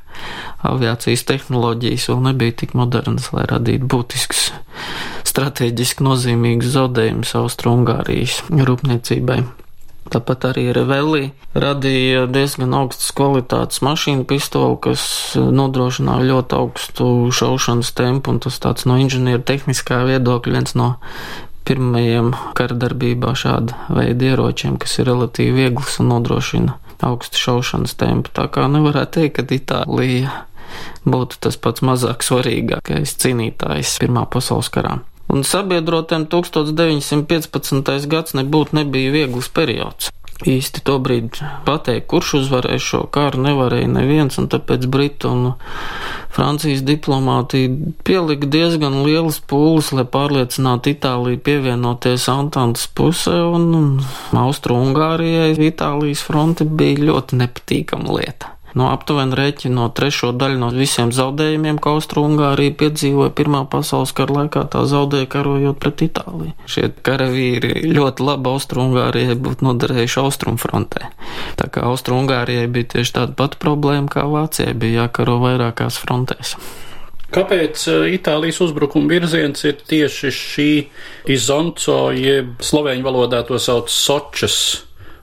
aviācijas 0.67 1.25
tehnoloģijas 1.27 2.09
vēl 2.11 2.21
nebija 2.29 2.57
tik 2.61 2.75
modernas, 2.77 3.31
lai 3.35 3.47
radītu 3.49 3.89
būtisks 3.89 4.51
strateģiski 5.31 6.05
nozīmīgus 6.05 6.75
zaudējumus 6.75 7.33
Austrungārijas 7.41 8.41
rūpniecībai. 8.51 9.41
Tāpat 10.11 10.49
arī 10.49 10.65
Revelī 10.75 11.29
radīja 11.55 12.25
diezgan 12.27 12.73
augstas 12.75 13.13
kvalitātes 13.15 13.79
mašīnu 13.85 14.25
pistoli, 14.27 14.75
kas 14.83 15.03
nodrošināja 15.39 16.27
ļoti 16.27 16.57
augstu 16.57 17.07
šaušanas 17.31 17.93
tempu, 17.95 18.33
un 18.33 18.41
tas 18.43 18.59
tāds 18.59 18.87
no 18.89 18.97
inženieru 18.99 19.45
tehniskā 19.47 20.01
viedokļa 20.09 20.57
viens 20.57 20.75
no 20.75 20.89
pirmajiem 21.67 22.33
kara 22.57 22.75
darbībā 22.75 23.31
šāda 23.37 23.87
veida 23.93 24.33
ieročiem, 24.33 24.75
kas 24.81 24.97
ir 24.99 25.07
relatīvi 25.11 25.55
viegls 25.61 25.99
un 26.03 26.11
nodrošina 26.11 26.75
augstu 27.07 27.39
šaušanas 27.41 27.95
tempu. 27.99 28.33
Tā 28.35 28.47
kā 28.51 28.67
nevarētu 28.71 29.21
teikt, 29.21 29.39
ka 29.39 29.55
Itālija 29.55 30.41
būtu 31.07 31.39
tas 31.45 31.57
pats 31.61 31.83
mazāk 31.85 32.25
svarīgākais 32.25 33.15
cīnītājs 33.21 33.95
Pirmā 34.03 34.27
pasaules 34.31 34.71
karā. 34.73 34.99
Un 35.31 35.45
sabiedrotiem 35.47 36.25
1915. 36.27 38.07
gads 38.11 38.35
nebūtu 38.35 38.75
nebija 38.75 39.13
viegls 39.13 39.47
periods. 39.47 40.09
Īsti 40.41 40.81
to 40.83 40.95
brīdi 40.97 41.45
pateikt, 41.67 42.07
kurš 42.09 42.31
uzvarēs 42.39 42.81
šo 42.81 43.03
kāru, 43.13 43.43
nevarēja 43.45 43.87
neviens, 43.93 44.39
un 44.41 44.47
tāpēc 44.49 44.87
Britu 44.89 45.29
un 45.29 45.43
Francijas 46.33 46.81
diplomāti 46.83 47.67
pielika 48.07 48.49
diezgan 48.49 49.03
lielas 49.05 49.37
pūles, 49.45 49.91
lai 49.93 50.07
pārliecinātu 50.09 50.95
Itāliju 50.95 51.43
pievienoties 51.45 52.25
Antantas 52.33 52.89
pusē, 52.89 53.37
un 53.53 54.01
Austru-Ungārijai 54.33 55.53
Itālijas 55.69 56.25
fronte 56.25 56.65
bija 56.65 57.05
ļoti 57.11 57.37
nepatīkama 57.43 58.17
lieta. 58.17 58.55
No 58.77 58.87
aptuveni 58.93 59.35
rēķina 59.35 59.75
no 59.75 59.87
trešo 59.95 60.31
daļu 60.37 60.59
no 60.61 60.69
visiem 60.75 61.11
zaudējumiem, 61.15 61.79
ko 61.81 61.97
Austrumgārija 61.97 62.75
piedzīvoja 62.79 63.33
Pirmā 63.35 63.65
pasaules 63.71 64.13
kara 64.15 64.37
laikā, 64.41 64.63
tā 64.71 64.83
zaudēja 64.87 65.27
karojot 65.31 65.79
pret 65.81 66.05
Itāliju. 66.07 66.53
Šie 66.71 66.87
karavīri 67.03 67.91
ļoti 67.91 68.27
labi 68.27 68.53
Austrumgārijai 68.53 69.35
būtu 69.35 69.67
noderējuši 69.67 70.21
Austrumfrontē. 70.23 71.09
Tā 71.59 71.67
kā 71.73 71.83
Austrumgārijai 71.89 72.69
bija 72.71 72.93
tieši 72.95 73.17
tāda 73.19 73.35
pati 73.35 73.59
problēma 73.61 74.11
kā 74.11 74.23
Vācijai, 74.31 74.77
bija 74.77 75.05
jākaro 75.05 75.41
vairākās 75.43 75.99
frontēs. 76.03 76.55
Kāpēc 77.31 77.83
eh, 77.87 78.05
Itālijas 78.17 78.59
uzbrukuma 78.63 79.07
virziens 79.11 79.63
ir 79.67 79.79
tieši 79.87 80.31
šī 80.35 80.69
izonco, 81.31 81.97
jeb 82.15 82.59
slovēņu 82.63 83.07
valodā 83.07 83.43
to 83.47 83.59
sauc 83.59 83.91
Sočas 83.91 84.57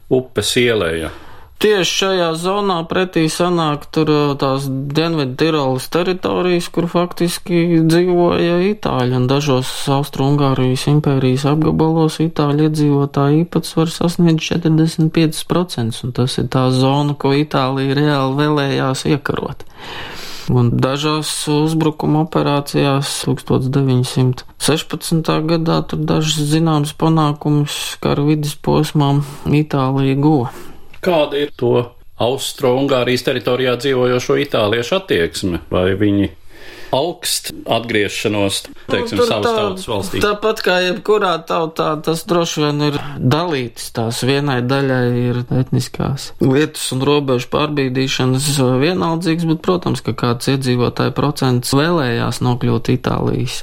upes 0.08 0.54
ielēja? 0.56 1.12
Tieši 1.58 1.90
šajā 1.90 2.26
zonā 2.38 2.76
pretī 2.86 3.24
sanāk 3.26 3.88
tur 3.90 4.06
tās 4.38 4.68
Dienvidu 4.70 5.34
Tirolas 5.40 5.88
teritorijas, 5.90 6.68
kur 6.70 6.86
faktiski 6.86 7.82
dzīvoja 7.82 8.60
itāļi, 8.68 9.16
un 9.18 9.26
dažos 9.26 9.66
Austru-Ungārijas 9.90 10.86
impērijas 10.92 11.48
apgabalos 11.50 12.20
itāļu 12.22 12.68
iedzīvotāju 12.68 13.42
īpatsvars 13.42 13.98
sasniedz 13.98 14.52
45%, 14.52 15.98
un 16.06 16.14
tas 16.20 16.38
ir 16.38 16.46
tā 16.54 16.68
zona, 16.70 17.18
ko 17.18 17.34
Itālija 17.34 17.98
reāli 17.98 18.38
vēlējās 18.38 19.02
iekarot. 19.10 19.66
Un 20.54 20.70
dažās 20.78 21.34
uzbrukuma 21.50 22.22
operācijās 22.28 23.26
1916. 23.26 25.34
gadā 25.50 25.82
tur 25.90 26.06
dažas 26.06 26.38
zināmas 26.54 26.94
panākumus 26.94 27.98
kara 27.98 28.22
vidas 28.30 28.54
posmām 28.54 29.26
Itālija 29.50 30.22
guva. 30.22 30.54
Kāda 31.04 31.38
ir 31.38 31.54
to 31.58 31.72
Austro-Ungārijas 32.18 33.22
teritorijā 33.28 33.76
dzīvojošo 33.78 34.38
itāliešu 34.42 34.96
attieksme? 34.98 35.62
Vai 35.70 35.92
viņi 35.98 36.32
augst 36.94 37.52
atgriešanos, 37.68 38.62
teiksim, 38.88 39.20
nu, 39.20 39.26
savas 39.28 39.46
tā, 39.46 39.52
tautas 39.56 39.88
valstī. 39.90 40.22
Tāpat 40.24 40.62
kā 40.64 40.78
jebkurā 40.86 41.34
tautā, 41.48 41.90
tas 42.04 42.24
droši 42.28 42.64
vien 42.64 42.84
ir 42.88 42.98
dalīts. 43.18 43.90
Tās 43.96 44.22
vienai 44.26 44.60
daļai 44.66 45.04
ir 45.20 45.42
etniskās 45.60 46.32
lietas 46.42 46.86
un 46.96 47.04
robežu 47.04 47.50
pārbīdīšanas 47.52 48.50
vienaldzīgs, 48.82 49.48
bet, 49.52 49.62
protams, 49.64 50.04
ka 50.04 50.16
kāds 50.18 50.50
iedzīvotāju 50.54 51.16
procents 51.16 51.74
vēlējās 51.76 52.42
nokļūt 52.44 52.92
Itālijas 52.96 53.62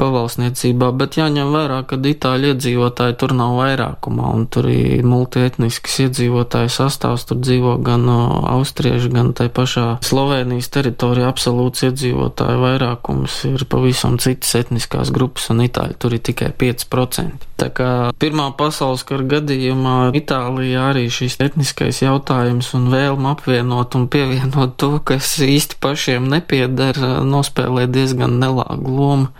pavalsniecībā, 0.00 0.90
bet 0.96 1.18
jāņem 1.20 1.50
vērā, 1.52 1.82
ka 1.88 1.98
itāļu 2.10 2.54
iedzīvotāji 2.54 3.16
tur 3.20 3.34
nav 3.36 3.58
vairākumā, 3.58 4.30
un 4.36 4.46
tur 4.52 4.70
ir 4.72 5.04
multietnisks 5.06 5.98
iedzīvotāju 6.06 6.72
sastāvs, 6.72 7.26
tur 7.28 7.40
dzīvo 7.42 7.76
gan 7.84 8.08
austrieši, 8.08 9.12
gan 9.12 9.34
tai 9.36 9.50
pašā 9.52 9.86
Slovenijas 10.06 10.70
teritorijā 10.72 11.28
absolūts 11.30 11.84
iedzīvotāju 11.90 12.59
vairākums 12.62 13.40
ir 13.48 13.64
pavisam 13.70 14.18
citas 14.22 14.54
etniskās 14.60 15.12
grupas, 15.14 15.48
un 15.52 15.64
itāļi 15.66 15.98
tur 16.00 16.16
ir 16.16 16.22
tikai 16.30 16.52
5%. 16.60 17.48
Tā 17.60 17.68
kā 17.76 17.90
Pirmā 18.20 18.46
pasaules 18.56 19.04
kara 19.08 19.26
gadījumā 19.34 19.96
Itālijā 20.16 20.86
arī 20.92 21.06
šis 21.12 21.38
etniskais 21.44 22.00
jautājums 22.04 22.72
un 22.78 22.88
vēlme 22.92 23.34
apvienot 23.34 23.96
un 23.98 24.08
pievienot 24.12 24.78
to, 24.80 24.94
kas 25.04 25.36
īsti 25.44 25.80
pašiem 25.82 26.28
nepieder, 26.32 26.98
nospēlē 27.26 27.86
diezgan 27.90 28.40
nelāgu 28.42 28.96
lomu. 28.96 29.30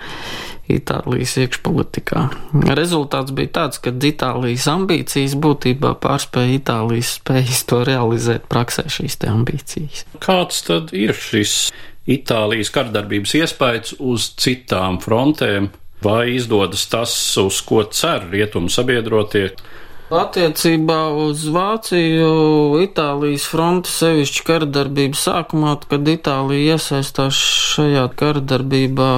Itālijas 0.71 1.35
iekšpolitikā. 1.43 2.25
Rezultāts 2.79 3.35
bija 3.35 3.51
tāds, 3.59 3.81
ka 3.83 3.91
Itālijas 3.91 4.69
ambīcijas 4.71 5.37
būtībā 5.43 5.97
pārspēja 6.03 6.61
Itālijas 6.61 7.17
spējas 7.19 7.65
to 7.71 7.83
realizēt 7.89 8.47
praksē 8.53 8.87
šīs 8.93 9.19
ambīcijas. 9.31 10.05
Kāds 10.23 10.63
tad 10.69 10.95
ir 10.97 11.17
šis 11.17 11.57
Itālijas 12.11 12.73
kardarbības 12.75 13.37
iespējas 13.39 13.95
uz 13.99 14.33
citām 14.41 14.99
frontēm? 15.03 15.71
Vai 16.01 16.33
izdodas 16.39 16.87
tas, 16.89 17.13
uz 17.37 17.61
ko 17.67 17.85
cer 17.93 18.25
rietumu 18.33 18.73
sabiedrotie? 18.73 19.51
Attiecībā 20.11 21.13
uz 21.23 21.45
Vāciju, 21.55 22.81
Itālijas 22.83 23.45
fronte 23.47 23.93
sevišķi 23.93 24.43
karadarbības 24.49 25.23
sākumā, 25.29 25.77
kad 25.93 26.09
Itālija 26.11 26.75
iesaistās 26.75 27.39
šajā 27.77 28.09
karadarbībā, 28.19 29.11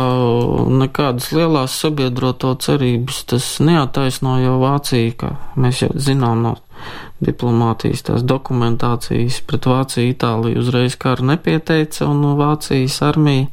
nekādas 0.82 1.30
lielās 1.32 1.78
sabiedroto 1.80 2.52
cerības 2.60 3.22
tas 3.32 3.48
neataisno, 3.64 4.36
jo 4.42 4.58
Vācija, 4.60 5.16
kā 5.22 5.32
mēs 5.56 5.86
jau 5.86 5.94
zinām 5.96 6.44
no 6.44 6.58
diplomātijas 7.22 8.04
tās 8.08 8.26
dokumentācijas 8.26 9.40
pret 9.46 9.68
Vāciju, 9.70 10.12
Itāliju 10.12 10.62
uzreiz 10.62 10.98
karu 11.00 11.30
nepieteica, 11.32 12.06
un 12.10 12.36
Vācijas 12.38 13.00
armija 13.06 13.48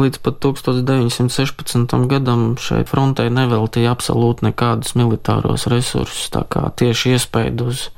līdz 0.00 0.20
pat 0.24 0.38
1916. 0.40 1.94
gadam 2.10 2.44
šai 2.60 2.84
frontei 2.88 3.28
neveltīja 3.32 3.92
absolūti 3.92 4.48
nekādus 4.48 4.94
militāros 4.98 5.66
resursus, 5.70 6.28
tā 6.32 6.44
kā 6.48 6.68
tieši 6.76 7.16
iespēja 7.16 7.54
uz 7.66 7.88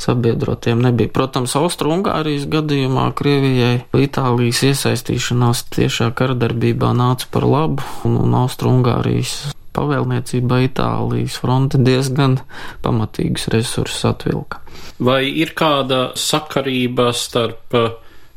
sabiedrotiem 0.00 0.80
nebija. 0.80 1.10
Protams, 1.12 1.56
Austro-Ungārijas 1.58 2.46
gadījumā 2.50 3.10
Krievijai 3.16 3.82
Itālijas 4.06 4.62
iesaistīšanās 4.70 5.66
tiešā 5.74 6.12
karadarbībā 6.16 6.94
nāca 6.96 7.28
par 7.32 7.48
labu, 7.48 7.84
un, 8.08 8.16
un 8.22 8.38
Austro-Ungārijas 8.44 9.50
pavēlniecībā 9.76 10.60
Itālijas 10.66 11.38
fronte 11.42 11.80
diezgan 11.82 12.38
pamatīgus 12.84 13.48
resursus 13.54 14.04
atvilka. 14.08 14.60
Vai 15.00 15.24
ir 15.28 15.54
kāda 15.56 16.10
sakarība 16.18 17.10
starp 17.16 17.76
uh, 17.78 17.90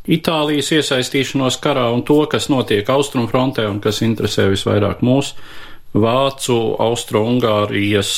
Itālijas 0.04 0.74
iesaistīšanos 0.76 1.60
karā 1.64 1.86
un 1.96 2.04
to, 2.04 2.20
kas 2.32 2.50
notiek 2.52 2.90
austrumfrontē 2.92 3.68
un 3.70 3.80
kas 3.84 4.02
interesē 4.04 4.50
visvairāk 4.52 5.04
mūs? 5.06 5.32
Vācu, 5.94 6.58
Austro-Ungārijas 6.82 8.12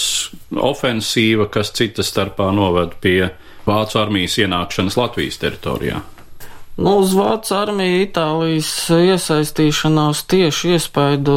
ofensīva, 0.55 1.49
kas 1.51 1.73
cita 1.75 2.05
starpā 2.07 2.47
noved 2.55 2.95
pie 3.03 3.19
Vācu 3.67 3.99
armijas 3.99 4.39
ienākšanas 4.39 4.97
Latvijas 4.97 5.41
teritorijā. 5.41 5.99
Nu, 6.75 6.97
uz 6.99 7.13
Vācu 7.15 7.53
armiju 7.55 8.01
Itālijas 8.03 8.67
iesaistīšanās 8.91 10.25
tieši 10.27 10.73
iespaidu 10.75 11.35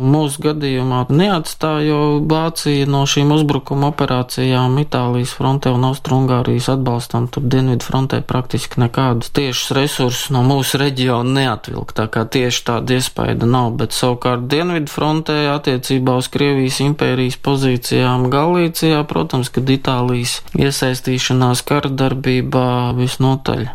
mūsu 0.00 0.40
gadījumā 0.46 1.02
neatstāja, 1.12 1.82
jo 1.84 1.98
Vācija 2.24 2.86
no 2.88 3.02
šīm 3.04 3.34
uzbrukuma 3.34 3.90
operācijām 3.92 4.78
Itālijas 4.80 5.34
frontē 5.36 5.74
un 5.76 5.84
Austrungārijas 5.90 6.70
atbalstam. 6.72 7.26
Tur 7.28 7.44
Dienvidu 7.44 7.84
frontē 7.84 8.22
praktiski 8.24 8.80
nekādus 8.80 9.34
tiešus 9.36 9.74
resursus 9.76 10.30
no 10.32 10.40
mūsu 10.48 10.80
reģiona 10.80 11.42
neatvilk, 11.42 11.92
tā 11.98 12.06
kā 12.08 12.24
tieši 12.24 12.62
tāda 12.70 12.96
iespaida 12.96 13.44
nav, 13.44 13.74
bet 13.82 13.92
savukārt 13.92 14.46
Dienvidu 14.48 14.88
frontē 14.88 15.36
attiecībā 15.58 16.14
uz 16.22 16.30
Krievijas 16.32 16.80
impērijas 16.86 17.36
pozīcijām 17.44 18.30
Galīcijā, 18.32 19.04
protams, 19.12 19.52
kad 19.52 19.68
Itālijas 19.76 20.38
iesaistīšanās 20.56 21.66
kara 21.68 21.92
darbībā 21.92 22.96
visnotaļ 22.96 23.68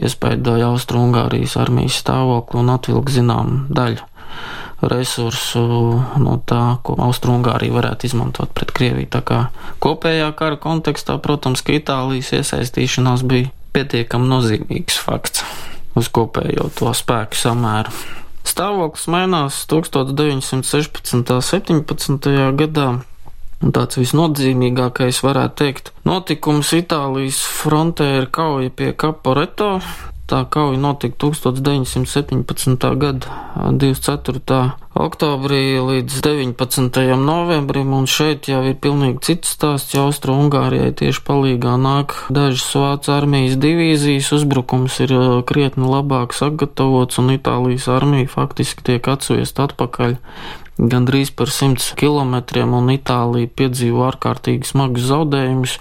iespaidoja 0.00 0.72
Austrungārijas 0.72 1.56
armijas 1.60 2.00
stāvokli 2.02 2.60
un 2.62 2.72
atvilk 2.74 3.12
zinām 3.12 3.64
daļu 3.70 4.02
resursu 4.84 5.62
no 6.20 6.34
tā, 6.46 6.78
ko 6.84 6.96
Austrungārija 7.06 7.74
varētu 7.74 8.08
izmantot 8.08 8.50
pret 8.56 8.72
Krieviju. 8.74 9.10
Tā 9.12 9.22
kā 9.24 9.38
kopējā 9.84 10.30
kara 10.36 10.58
kontekstā, 10.60 11.16
protams, 11.22 11.64
ka 11.64 11.76
Itālijas 11.76 12.34
iesaistīšanās 12.36 13.24
bija 13.28 13.52
pietiekami 13.74 14.28
nozīmīgs 14.30 14.98
fakts 15.00 15.44
uz 15.98 16.10
kopējo 16.12 16.68
to 16.78 16.92
spēku 16.94 17.38
samēru. 17.38 17.94
Stāvoklis 18.44 19.06
mainās 19.08 19.62
1916. 19.70 21.14
un 21.16 21.24
17. 21.24 22.34
gadā. 22.58 22.88
Un 23.62 23.74
tāds 23.74 24.00
visnodzīmīgākais, 24.00 25.22
varētu 25.24 25.60
teikt, 25.60 25.92
notikums 26.08 26.72
Itālijas 26.76 27.44
frontē 27.46 28.10
ir 28.22 28.32
kauja 28.34 28.72
pie 28.74 28.92
Kaporeto. 28.96 29.78
Tā 30.24 30.38
kauja 30.48 30.78
notika 30.80 31.18
1917. 31.20 32.84
gada 32.96 33.34
24. 33.76 34.60
oktobrī 34.96 35.76
līdz 35.84 36.22
19. 36.24 37.02
novembrim, 37.20 37.92
un 37.92 38.08
šeit 38.08 38.48
jau 38.48 38.62
ir 38.64 38.78
pilnīgi 38.80 39.20
cits 39.28 39.52
stāsts, 39.52 39.92
jo 39.92 40.06
Austro-Ungārijai 40.08 40.94
tieši 40.96 41.20
palīgā 41.28 41.76
nāk 41.76 42.16
dažas 42.32 42.72
Vācu 42.72 43.12
armijas 43.12 43.60
divīzijas, 43.60 44.32
uzbrukums 44.38 44.96
ir 45.04 45.12
krietni 45.44 45.92
labāk 45.92 46.32
sagatavots, 46.32 47.20
un 47.20 47.36
Itālijas 47.36 47.90
armija 47.92 48.32
faktiski 48.32 48.88
tiek 48.88 49.12
atsviest 49.12 49.60
atpakaļ 49.60 50.16
gandrīz 50.78 51.30
par 51.34 51.50
100 51.52 51.94
km, 51.98 52.34
un 52.74 52.90
Itālija 52.94 53.50
piedzīvo 53.58 54.04
ārkārtīgi 54.08 54.66
smagus 54.66 55.06
zaudējumus. 55.10 55.76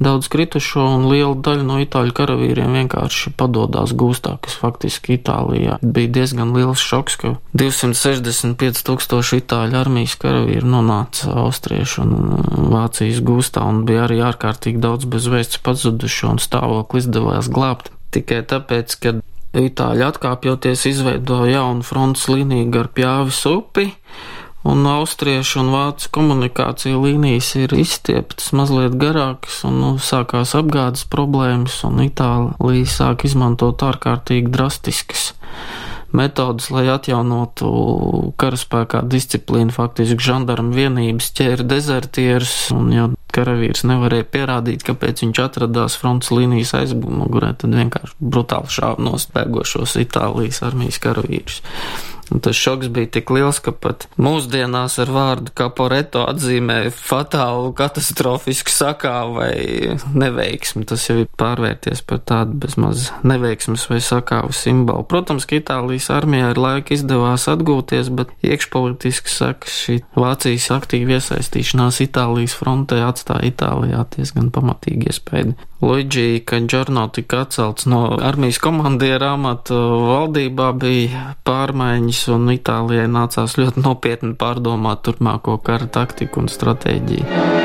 Daudz 0.00 0.30
kritušo 0.32 0.84
un 0.96 1.06
liela 1.10 1.34
daļa 1.36 1.66
no 1.68 1.76
itāļu 1.82 2.14
karavīriem 2.16 2.78
vienkārši 2.78 3.34
padodās 3.36 3.92
gūstā, 3.92 4.38
kas 4.40 4.56
faktiski 4.62 5.18
Itālijā 5.18 5.76
bija 5.82 6.12
diezgan 6.20 6.54
liels 6.56 6.80
šoks, 6.80 7.18
ka 7.20 7.34
265 7.60 8.84
tūkstoši 8.88 9.42
itāļu 9.42 9.80
armijas 9.80 10.16
karavīri 10.20 10.64
nonāca 10.64 11.34
austriešu 11.44 12.06
un 12.06 12.16
Vācijas 12.72 13.20
gūstā, 13.26 13.66
un 13.68 13.84
bija 13.88 14.06
arī 14.08 14.22
ārkārtīgi 14.30 14.80
daudz 14.80 15.08
bezvēsts 15.10 15.60
pazudušo 15.64 16.36
un 16.36 16.40
stāvokli 16.40 17.04
izdevās 17.04 17.52
glābt. 17.52 17.92
Tikai 18.10 18.40
tāpēc, 18.50 18.96
ka 18.98 19.18
Itāļi 19.50 20.04
atkāpjoties 20.06 20.84
izveidoja 20.92 21.56
jaunu 21.56 21.82
frontes 21.82 22.28
līniju 22.30 22.68
gar 22.70 22.90
Pjāvis 22.94 23.40
upi, 23.50 23.88
un 24.62 24.86
austriešu 24.86 25.58
un 25.64 25.72
vācu 25.74 26.10
komunikācija 26.14 27.00
līnijas 27.02 27.48
ir 27.58 27.74
izstieptas 27.74 28.52
mazliet 28.54 28.94
garākas, 29.00 29.64
un 29.66 29.80
nu, 29.82 29.90
sākās 29.98 30.54
apgādes 30.58 31.02
problēmas, 31.10 31.80
un 31.88 31.98
Itālija 32.04 32.86
sāk 32.94 33.26
izmantot 33.26 33.82
ārkārtīgi 33.90 34.52
drastiskas 34.54 35.32
metodas, 36.16 36.68
lai 36.74 36.86
atjaunotu 36.92 37.70
karaspēkā 38.40 39.02
disciplīnu. 39.10 39.74
Faktiski 39.74 40.20
žandarmu 40.30 40.74
vienības 40.76 41.30
ķēra 41.38 41.66
dezertierus, 41.70 42.54
un 42.74 42.92
jau 42.94 43.08
karavīrs 43.34 43.84
nevarēja 43.86 44.26
pierādīt, 44.32 44.84
kāpēc 44.86 45.24
viņš 45.24 45.42
atradās 45.44 45.98
frontes 46.00 46.32
līnijas 46.34 46.74
aizmugurē, 46.80 47.52
tad 47.60 47.76
vienkārši 47.78 48.16
brutāli 48.20 48.74
šāva 48.74 49.10
nospēgošos 49.10 49.98
Itālijas 50.02 50.62
armijas 50.66 51.00
karavīrus. 51.02 51.62
Un 52.30 52.42
tas 52.44 52.54
šoks 52.54 52.90
bija 52.94 53.10
tik 53.16 53.30
liels, 53.34 53.58
ka 53.62 53.72
pat 53.74 54.06
mūsdienās 54.20 54.98
ar 55.02 55.10
vārdu 55.10 55.54
kaporeto 55.56 56.22
atzīmē 56.30 56.78
fatālu 56.94 57.72
katastrofisku 57.76 58.70
sakāvu 58.70 59.40
vai 59.40 59.54
neveiksmi. 60.14 60.86
Tas 60.88 61.08
jau 61.08 61.18
ir 61.24 61.30
pārvērties 61.40 62.04
par 62.06 62.22
tādu 62.30 62.58
bezmaz 62.62 63.08
neveiksmes 63.26 63.88
vai 63.90 63.98
sakāvu 64.04 64.54
simbolu. 64.54 65.06
Protams, 65.10 65.48
ka 65.48 65.58
Itālijas 65.58 66.10
armijā 66.14 66.52
ir 66.54 66.62
laika 66.62 66.94
izdevās 66.94 67.48
atgūties, 67.50 68.12
bet 68.14 68.30
iekšpolitiski 68.46 69.34
saka 69.34 69.70
šī 69.70 69.98
Vācijas 70.14 70.70
aktīva 70.78 71.18
iesaistīšanās 71.18 72.02
Itālijas 72.06 72.54
frontē 72.58 73.02
atstāja 73.08 73.50
Itālijā 73.50 74.06
diezgan 74.14 74.54
pamatīgi 74.54 75.10
iespēju. 75.10 75.58
Luigi 75.80 76.42
Kanģorno 76.44 77.06
tika 77.16 77.38
atcelts 77.46 77.86
no 77.88 78.00
armijas 78.20 78.58
komandiera 78.60 79.30
amata 79.36 79.78
valdībā 80.10 80.66
bija 80.82 81.22
pārmaiņas 81.48 82.20
un 82.34 82.52
Itālijai 82.52 83.08
nācās 83.08 83.56
ļoti 83.56 83.86
nopietni 83.86 84.36
pārdomāt 84.42 85.00
turpmāko 85.08 85.56
kara 85.64 85.88
taktiku 85.88 86.44
un 86.44 86.52
stratēģiju. 86.52 87.59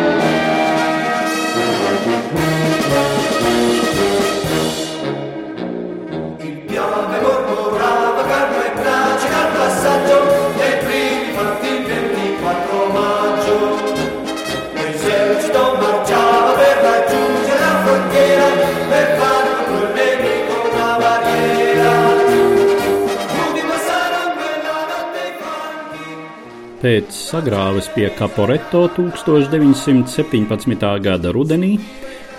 Pēc 26.86 27.16
sagrāves 27.18 27.88
pie 27.96 28.12
Caporetto 28.14 28.84
1917. 28.94 30.84
gada 31.02 31.32
rudenī 31.34 31.80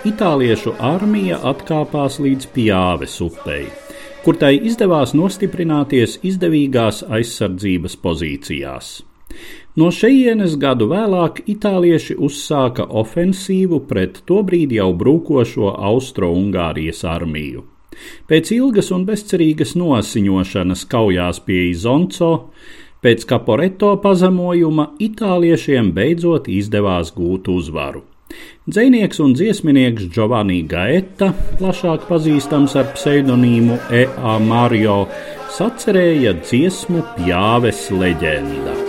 itāliešu 0.07 0.71
armija 0.79 1.41
atkāpās 1.49 2.15
līdz 2.23 2.47
Pjāves 2.53 3.17
upei, 3.25 3.65
kur 4.23 4.39
tai 4.39 4.53
izdevās 4.69 5.11
nostiprināties 5.19 6.15
izdevīgās 6.31 7.01
aizsardzības 7.19 7.99
pozīcijās. 8.05 8.93
No 9.75 9.91
šejienes 9.91 10.55
gadu 10.63 10.87
vēlāk 10.95 11.43
itālieši 11.57 12.15
uzsāka 12.15 12.87
ofensīvu 13.03 13.83
pret 13.91 14.23
tobrīd 14.31 14.79
jau 14.79 14.93
brūkošo 14.95 15.75
Austro-Ungārijas 15.91 17.03
armiju. 17.03 17.67
Pēc 18.31 18.55
ilgas 18.55 18.95
un 18.95 19.03
bezcerīgas 19.03 19.75
nosiņošanas 19.75 20.87
kaujās 20.87 21.43
pie 21.43 21.65
Izonco, 21.73 22.31
Pēc 23.07 23.21
Kaporeto 23.23 23.93
pazemojuma 24.03 24.89
itāliešiem 24.99 25.93
beidzot 25.95 26.49
izdevās 26.51 27.13
gūt 27.15 27.45
uzvaru. 27.53 28.01
Dzēnieks 28.67 29.21
un 29.23 29.31
dziesminieks 29.39 30.09
Giovanni 30.11 30.57
Gaeta, 30.67 31.29
plašāk 31.61 32.03
pazīstams 32.09 32.75
ar 32.75 32.89
pseidonīmu 32.97 33.79
E.A. 34.01 34.35
Mario, 34.43 34.97
sacerēja 35.55 36.35
dziesmu 36.41 37.05
Pjāves 37.15 37.87
leģenda. 37.95 38.86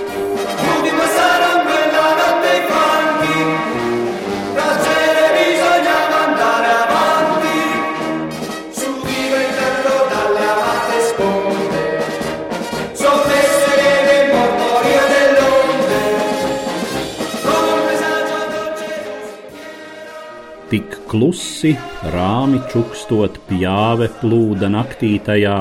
Klusi, 21.08 21.70
rāmi 22.12 22.58
čukstot 22.68 23.38
pjāve 23.48 24.10
plūda 24.20 24.68
naktītajā, 24.68 25.60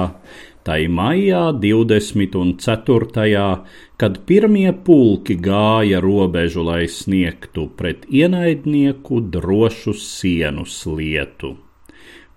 tai 0.68 0.80
maijā 0.92 1.44
24. 1.64 3.46
kad 3.98 4.18
pirmie 4.28 4.74
pulki 4.90 5.38
gāja 5.40 6.02
robežu, 6.04 6.66
lai 6.68 6.90
sniegtu 6.92 7.70
pret 7.80 8.04
ienaidnieku 8.12 9.22
drošu 9.32 9.96
sienu 9.96 10.66
slietu. 10.68 11.56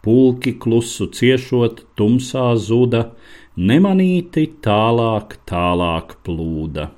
Pulki 0.06 0.54
klusu 0.62 1.10
ciešot, 1.10 1.82
tumsā 1.98 2.54
zuda, 2.56 3.10
nemanīti 3.56 4.46
tālāk, 4.62 5.34
tālāk 5.50 6.14
plūda. 6.24 6.90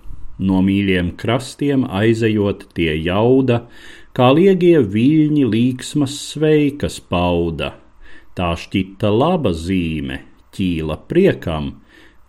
No 0.43 0.61
mīļiem 0.65 1.15
krastiem 1.17 1.85
aizejot 1.89 2.69
tie 2.77 2.95
jauda, 3.01 3.67
kā 4.17 4.33
liegie 4.37 4.81
viļņi 4.81 5.47
līksmas 5.55 6.17
sveikas 6.33 7.01
pauda. 7.01 7.73
Tā 8.37 8.53
šķita 8.57 9.13
laba 9.13 9.53
zīme, 9.57 10.23
ķīla 10.57 10.99
priekam, 11.09 11.73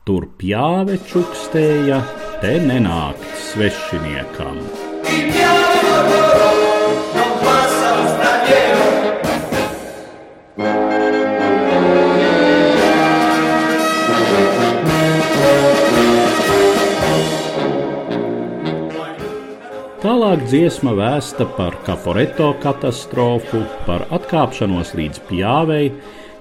tur 0.08 0.28
pjāve 0.40 1.00
čukstēja, 1.12 2.02
te 2.44 2.58
nenākt 2.64 3.30
svešiniekam. 3.52 4.60
Tālāk 20.04 20.42
dziesma 20.52 20.92
vēsta 20.98 21.46
par 21.56 21.78
kaporeto 21.86 22.50
katastrofu, 22.60 23.62
par 23.86 24.02
atkāpšanos 24.12 24.90
līdz 25.00 25.22
pjāvei, 25.30 25.94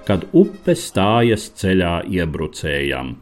kad 0.03 0.25
upe 0.35 0.75
stājas 0.75 1.45
ceļā 1.61 1.93
iebrucējam. 2.11 3.13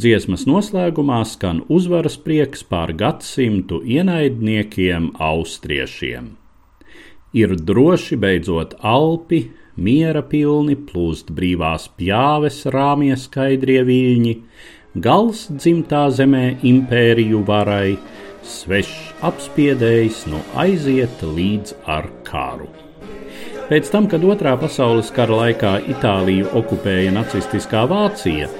Dziesmas 0.00 0.46
noslēgumā 0.48 1.20
skan 1.28 1.60
uzvaras 1.68 2.16
prieks 2.16 2.64
pār 2.64 2.94
gadsimtu 2.96 3.82
ienaidniekiem 3.84 5.10
austriešiem. 5.20 6.32
Ir 7.36 7.52
droši 7.52 8.16
beidzot 8.24 8.78
Alpi, 8.80 9.44
miera 9.76 10.24
pilni, 10.24 10.80
plūst 10.80 11.28
brīvās 11.36 11.90
pjāves, 12.00 12.64
rāmie 12.72 13.20
skaidrie 13.20 13.82
viļņi, 13.84 14.36
gals 14.96 15.50
dzimtā 15.52 16.06
zemē 16.08 16.46
impēriju 16.72 17.44
varai, 17.44 17.98
svešs 18.46 19.14
apspiedējs 19.24 20.24
nu 20.32 20.40
aiziet 20.60 21.22
līdz 21.24 21.76
ar 21.90 22.10
kāru. 22.26 22.68
Pēc 23.64 23.88
tam, 23.88 24.06
kad 24.12 24.24
Otrā 24.28 24.52
pasaules 24.60 25.08
kara 25.16 25.40
laikā 25.40 25.78
Itāliju 25.94 26.50
okupēja 26.60 27.14
nacistiskā 27.16 27.86
Vācija, 27.88 28.50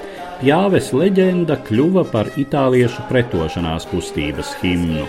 Pjāves 0.40 0.88
leģenda 0.92 1.54
kļuva 1.64 2.02
par 2.10 2.28
itāliešu 2.40 3.04
pretošanās 3.08 3.86
kustības 3.88 4.50
himnu. 4.60 5.04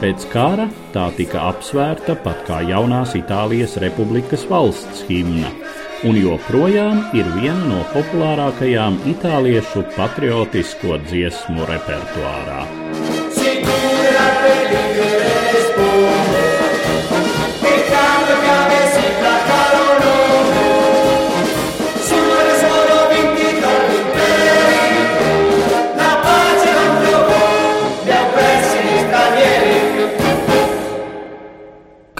Pēc 0.00 0.24
kara 0.32 0.64
tā 0.94 1.04
tika 1.18 1.44
apsvērta 1.50 2.16
pat 2.24 2.40
kā 2.48 2.62
jaunās 2.66 3.12
Itālijas 3.18 3.76
Republikas 3.84 4.46
valsts 4.50 5.04
himna, 5.10 5.52
un 6.08 6.18
joprojām 6.18 7.04
ir 7.14 7.28
viena 7.36 7.68
no 7.68 7.84
populārākajām 7.92 8.98
itāliešu 9.14 9.84
patriotisko 9.94 10.98
dziesmu 11.06 11.68
repertuārā. 11.70 12.64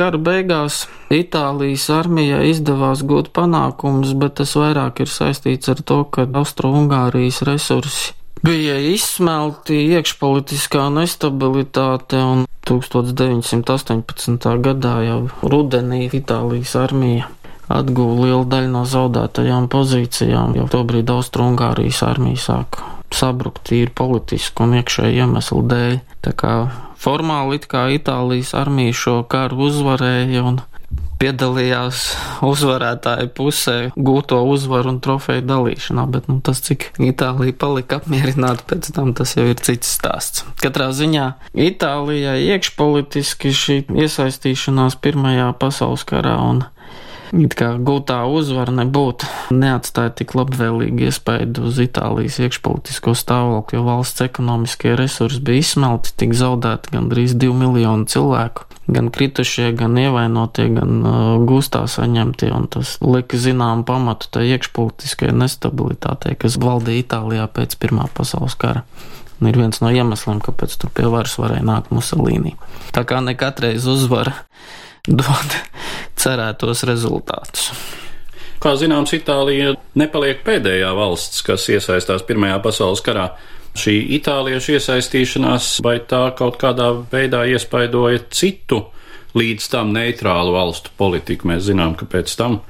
Kara 0.04 0.18
beigās 0.20 0.82
Itālijas 1.08 1.86
armijai 1.88 2.50
izdevās 2.50 3.00
gūt 3.08 3.30
panākumus, 3.32 4.10
bet 4.20 4.34
tas 4.36 4.50
vairāk 4.60 5.00
ir 5.00 5.08
saistīts 5.08 5.70
ar 5.72 5.80
to, 5.80 6.02
ka 6.12 6.26
Austro-Ungārijas 6.28 7.40
resursi 7.48 8.12
bija 8.44 8.74
izsmelti 8.84 9.78
iekšpolitiskā 9.96 10.90
nestabilitāte 10.92 12.20
un 12.20 12.44
1918. 12.68 14.52
gadā 14.66 14.94
jau 15.06 15.20
rudenī 15.40 16.02
Itālijas 16.12 16.76
armija 16.76 17.30
atguva 17.72 18.26
lielu 18.26 18.44
daļu 18.44 18.72
no 18.76 18.84
zaudētajām 18.84 19.72
pozīcijām, 19.72 20.52
jo 20.60 20.68
tobrīd 20.68 21.08
Austrungārijas 21.16 22.04
armija 22.04 22.44
sāka 22.50 22.92
sabrukt 23.08 23.70
tīri 23.70 23.88
politisku 23.96 24.68
un 24.68 24.82
iekšēju 24.82 25.24
iemeslu 25.24 25.64
dēļ. 25.72 25.96
Tā 26.28 26.36
kā 26.36 26.58
formāli 27.04 27.60
it 27.60 27.68
kā 27.70 27.86
Itālijas 27.94 28.54
armija 28.56 28.96
šo 28.96 29.18
karu 29.28 29.68
uzvarēja 29.68 30.44
un 30.48 30.62
piedalījās 31.20 32.00
uzvarētāju 32.44 33.30
pusē 33.36 33.76
gūto 33.94 34.40
uzvaru 34.50 34.94
un 34.94 35.00
trofeju 35.04 35.44
dalīšanā, 35.46 36.04
bet 36.10 36.28
nu, 36.30 36.40
tas, 36.44 36.60
cik 36.64 36.90
Itālija 37.02 37.56
palika 37.60 38.00
apmierināta 38.00 38.66
pēc 38.72 38.90
tam, 38.96 39.14
tas 39.16 39.36
jau 39.38 39.46
ir 39.48 39.60
cits 39.60 39.94
stāsts. 39.98 40.44
Katrā 40.62 40.90
ziņā 40.96 41.30
Itālijai 41.66 42.40
iekšpolitiski 42.50 43.54
šī 43.54 43.78
iesaistīšanās 44.04 44.98
Pirmajā 45.04 45.52
pasaules 45.60 46.04
karā 46.08 46.36
un 46.44 46.64
gūtā 47.32 48.18
uzvara 48.28 48.72
nebūtu 48.74 49.28
neatstāja 49.54 50.12
tik 50.20 50.34
labvēlīgu 50.36 51.06
iespēju 51.08 51.64
uz 51.68 51.80
Itālijas 51.82 52.38
iekšpolitisko 52.42 53.14
stāvokli, 53.16 53.78
jo 53.78 53.86
valsts 53.86 54.24
ekonomiskie 54.26 54.94
resursi 54.98 55.40
bija 55.44 55.62
izsmelti, 55.62 56.12
tik 56.20 56.34
zaudēti 56.36 56.94
gandrīz 56.94 57.36
divi 57.38 57.56
miljoni 57.64 58.06
cilvēku. 58.10 58.68
Gan 58.84 59.08
kritušie, 59.08 59.70
gan 59.72 59.96
ievainotie, 59.96 60.68
gan 60.74 61.00
uh, 61.00 61.16
gūstā 61.48 61.86
saņemtie, 61.88 62.50
tas 62.74 62.98
lika 63.00 63.40
zinām 63.40 63.86
pamatu 63.88 64.28
tai 64.28 64.44
iekšpolitiskajai 64.52 65.32
nestabilitātei, 65.40 66.36
kas 66.36 66.60
valdīja 66.60 67.06
Itālijā 67.06 67.48
pēc 67.48 67.78
Pirmā 67.80 68.10
pasaules 68.12 68.58
kara. 68.60 68.84
Un 69.40 69.48
ir 69.50 69.56
viens 69.58 69.80
no 69.80 69.88
iemesliem, 69.90 70.38
kāpēc 70.44 70.76
tur 70.78 70.92
pie 70.94 71.08
varas 71.10 71.38
varēja 71.40 71.64
nākt 71.64 71.90
Musolīni. 71.96 72.54
Tā 72.94 73.02
kā 73.08 73.24
ne 73.24 73.34
katreiz 73.38 73.88
uzvara 73.88 74.36
dod 75.08 75.58
cerētos 76.22 76.84
rezultātus. 76.88 77.70
Kā 78.64 78.72
zināms, 78.80 79.12
Itālija 79.12 79.74
nepaliek 79.98 80.40
pēdējā 80.46 80.94
valsts, 80.96 81.42
kas 81.44 81.66
iesaistās 81.68 82.24
Pirmajā 82.24 82.62
pasaules 82.64 83.02
karā. 83.04 83.28
Šī 83.74 83.98
itāliešu 84.16 84.76
iesaistīšanās 84.76 85.82
vai 85.84 85.98
tā 86.08 86.28
kaut 86.38 86.56
kādā 86.62 86.92
veidā 87.10 87.42
iespaidoja 87.50 88.22
citu 88.30 88.84
līdz 89.34 89.66
tam 89.72 89.90
neitrālu 89.92 90.54
valstu 90.54 90.94
politiku. 90.96 91.50
Mēs 91.50 91.66
zinām, 91.66 91.96
ka 91.98 92.06
pēc 92.06 92.36
tam 92.38 92.60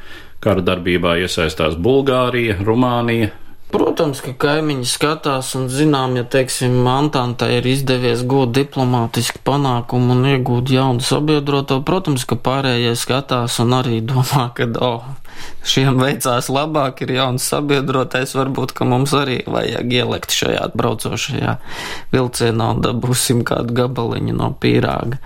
kara 0.43 0.65
darbībā 0.65 1.19
iesaistās 1.21 1.77
Bulgārija, 1.81 2.57
Rumānija, 2.65 3.31
Protams, 3.75 4.21
ka 4.23 4.31
kaimiņi 4.39 4.85
skatās 4.87 5.49
un 5.59 5.65
zinām, 5.67 6.13
ja, 6.15 6.23
teiksim, 6.31 6.77
Antantai 6.87 7.57
ir 7.57 7.67
izdevies 7.67 8.21
gūt 8.31 8.53
diplomātisku 8.55 9.41
panākumu 9.43 10.15
un 10.15 10.29
iegūt 10.31 10.71
jaunu 10.71 11.03
sabiedroto, 11.03 11.81
protams, 11.83 12.23
ka 12.23 12.39
pārējie 12.39 12.93
skatās 12.95 13.59
un 13.65 13.75
arī 13.75 13.99
domā, 14.07 14.45
ka, 14.57 14.69
oh, 14.79 15.09
šiem 15.67 15.99
veicās 15.99 16.53
labāk, 16.55 17.03
ir 17.03 17.17
jauns 17.17 17.49
sabiedrotais, 17.51 18.37
varbūt, 18.39 18.77
ka 18.79 18.87
mums 18.87 19.17
arī 19.19 19.41
vajag 19.51 19.99
ielikt 19.99 20.39
šajā 20.39 20.71
braucošajā 20.79 21.59
vilcienā 22.15 22.71
un 22.77 22.87
dabūsim 22.87 23.43
kādu 23.49 23.75
gabaliņu 23.83 24.39
no 24.39 24.55
pīrāga. 24.55 25.19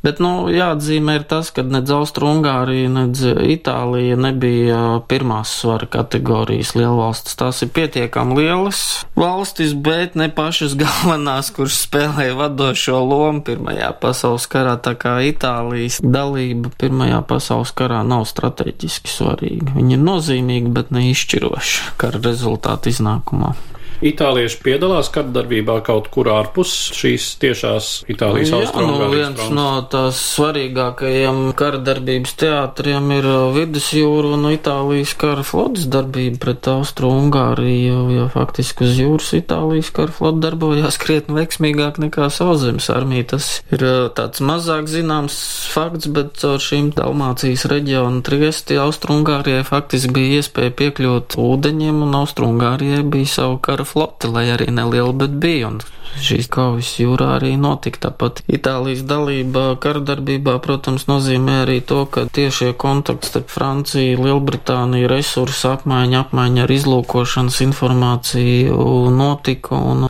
Bet, 0.00 0.16
nu, 0.24 0.48
jāatzīmē 0.48 1.18
ir 1.18 1.24
tas, 1.28 1.50
ka 1.52 1.60
nedz 1.66 1.92
Austrumgārija, 1.92 2.88
nedz 2.88 3.20
Itālija 3.52 4.16
nebija 4.16 4.78
pirmās 5.10 5.52
svara 5.60 5.84
kategorijas 5.92 6.72
lielvalstis. 6.78 7.36
Tās 7.36 7.60
ir 7.66 7.68
pietiekami 7.76 8.38
lielas 8.38 8.80
valstis, 9.18 9.74
bet 9.76 10.16
ne 10.16 10.30
pašas 10.32 10.76
galvenās, 10.80 11.52
kuras 11.52 11.82
spēlēja 11.84 12.38
vadošo 12.38 13.02
lomu 13.04 13.44
Pirmajā 13.44 13.92
pasaules 14.00 14.48
karā. 14.50 14.78
Tā 14.80 14.94
kā 15.00 15.18
Itālijas 15.28 16.00
dalība 16.00 16.72
Pirmajā 16.80 17.20
pasaules 17.28 17.74
karā 17.76 18.00
nav 18.06 18.24
strateģiski 18.30 19.12
svarīga. 19.12 19.74
Viņa 19.76 19.98
ir 19.98 20.06
nozīmīga, 20.06 20.72
bet 20.80 20.94
ne 20.96 21.10
izšķiroša 21.10 21.98
kara 22.00 22.24
rezultātu 22.24 22.88
iznākumā. 22.94 23.52
Itālieši 24.00 24.62
piedalās 24.64 25.10
kardarbībā 25.12 25.74
kaut 25.84 26.06
kur 26.12 26.30
ārpus 26.32 26.70
šīs 26.96 27.34
tiešās 27.42 27.88
Itālijas 28.08 28.54
austrumu. 28.56 28.94
Nu, 28.96 29.08
viens 29.12 29.36
fronts. 29.36 29.52
no 29.52 29.66
tās 29.92 30.20
svarīgākajiem 30.38 31.40
kardarbības 31.58 32.32
teātriem 32.40 33.10
ir 33.18 33.28
uh, 33.28 33.50
vidusjūra 33.52 34.30
un 34.38 34.46
Itālijas 34.54 35.12
kara 35.20 35.44
flotas 35.44 35.84
darbība 35.92 36.40
pret 36.46 36.70
Austru-Ungāriju, 36.72 37.98
jo 38.16 38.28
faktiski 38.32 38.88
uz 38.88 38.96
jūras 39.02 39.34
Itālijas 39.36 39.92
kara 39.92 40.16
flota 40.16 40.46
darbojās 40.46 40.96
krietni 41.02 41.36
veiksmīgāk 41.36 42.00
nekā 42.00 42.30
sauszemes 42.32 42.88
armija. 42.94 43.28
Tas 43.34 43.50
ir 43.68 43.84
uh, 43.84 44.08
tāds 44.16 44.40
mazāk 44.40 44.88
zināms 44.88 45.36
fakts, 45.74 46.08
bet 46.08 46.40
caur 46.40 46.56
šīm 46.56 46.94
Dalmācijas 46.96 47.66
reģionu 47.68 48.24
triesti 48.24 48.80
Austru-Ungārijai 48.80 49.68
faktiski 49.68 50.16
bija 50.16 50.40
iespēja 50.40 50.72
piekļūt 50.80 51.36
ūdeņiem 51.36 52.00
un 52.08 52.18
Austru-Ungārijai 52.24 53.04
bija 53.12 53.34
savu 53.36 53.60
kara 53.60 53.89
flote, 53.90 54.30
lai 54.30 54.46
arī 54.54 54.70
neliela, 54.74 55.12
bet 55.22 55.34
bija. 55.42 55.70
Un 55.70 55.80
šīs 56.20 56.48
kaujas 56.50 56.92
jūrā 57.00 57.34
arī 57.38 57.52
notika. 57.60 58.02
Tāpat 58.08 58.42
Itālijas 58.50 59.02
dalība 59.08 59.74
karadarbībā, 59.82 60.56
protams, 60.64 61.06
nozīmē 61.10 61.60
arī 61.64 61.78
to, 61.86 62.04
ka 62.10 62.26
tiešie 62.26 62.72
kontakti 62.74 63.30
starp 63.30 63.52
Franciju, 63.52 64.18
Lielbritāniju, 64.26 65.10
resursu 65.10 65.72
apmaiņa, 65.74 66.24
apmaiņa 66.26 66.66
ar 66.66 66.74
izlūkošanas 66.78 67.60
informāciju 67.68 68.90
notika. 69.14 69.78
Un, 69.92 70.08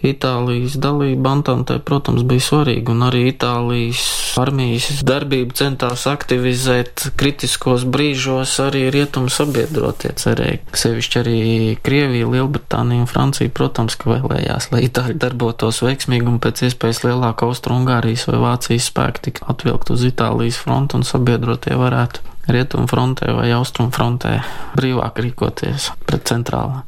Itālijas 0.00 0.78
dalība 0.80 1.34
Antantē, 1.34 1.76
protams, 1.84 2.22
bija 2.24 2.40
svarīga, 2.40 2.94
un 2.94 3.04
arī 3.04 3.26
Itālijas 3.30 4.04
armijas 4.40 5.02
darbība 5.04 5.56
centās 5.58 6.06
aktivizēt 6.08 7.10
kritiskos 7.20 7.84
brīžos 7.84 8.54
arī 8.64 8.86
rietumu 8.94 9.28
sabiedrotie 9.32 10.14
cerēja. 10.16 10.62
Sevišķi 10.82 11.20
arī 11.20 11.40
Krievija, 11.84 12.30
Lielbritānija 12.32 13.04
un 13.04 13.10
Francija, 13.10 13.52
protams, 13.52 13.98
ka 14.00 14.14
vēlējās, 14.14 14.70
lai 14.72 14.86
Itāļi 14.88 15.18
darbotos 15.20 15.82
veiksmīgi 15.84 16.32
un 16.32 16.40
pēc 16.40 16.64
iespējas 16.70 17.02
lielāka 17.04 17.48
Austru-Ungārijas 17.50 18.24
vai 18.30 18.40
Vācijas 18.46 18.88
spēka 18.88 19.26
tik 19.28 19.42
atvilkt 19.52 19.92
uz 19.92 20.06
Itālijas 20.08 20.60
frontu 20.64 21.00
un 21.00 21.04
sabiedrotie 21.04 21.76
varētu 21.76 22.24
rietumu 22.48 22.88
frontē 22.90 23.34
vai 23.36 23.50
austrumu 23.52 23.92
frontē 23.94 24.38
brīvāk 24.78 25.20
rīkoties 25.26 25.90
pret 26.08 26.24
centrālā 26.30 26.86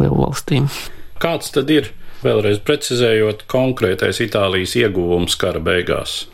lielu 0.00 0.18
valstīm. 0.18 0.66
Kāds 1.22 1.54
tad 1.54 1.70
ir 1.72 1.92
Vēlreiz 2.24 2.62
precizējot, 2.64 3.44
konkrētais 3.50 4.22
Itālijas 4.24 4.76
ieguvums 4.80 5.36
kara 5.40 5.60
beigās. 5.60 6.24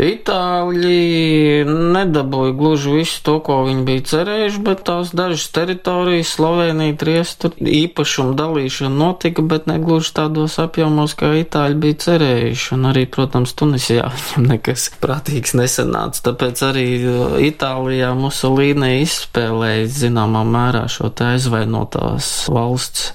Itāļi 0.00 1.66
nedabūja 1.68 2.54
gluži 2.56 2.92
visu 2.94 3.18
to, 3.26 3.34
ko 3.44 3.58
viņi 3.66 3.82
bija 3.84 4.04
cerējuši, 4.08 4.60
bet 4.64 4.84
tās 4.88 5.10
dažas 5.16 5.44
teritorijas, 5.52 6.30
Slovenija, 6.38 6.94
Triesta, 7.00 7.50
īpašuma 7.60 8.32
dalīšana 8.38 8.96
notika, 8.96 9.44
bet 9.44 9.68
ne 9.68 9.76
gluži 9.82 10.14
tādos 10.16 10.56
apjomos, 10.62 11.12
kā 11.20 11.34
Itāļi 11.42 11.76
bija 11.82 11.98
cerējuši. 12.06 12.72
Un 12.78 12.88
arī, 12.94 13.04
protams, 13.12 13.52
Tunisijā 13.52 14.08
viņam 14.14 14.48
nekas 14.54 14.88
prātīgs 15.02 15.52
nesanāca. 15.60 16.30
Tāpēc 16.30 16.64
arī 16.70 16.88
uh, 17.02 17.36
Itālijā 17.50 18.14
Musolīne 18.16 18.94
izspēlēja 19.02 19.84
zināmā 20.00 20.46
mērā 20.48 20.86
šo 20.88 21.12
te 21.12 21.34
aizvainotās 21.34 22.48
valsts 22.48 23.10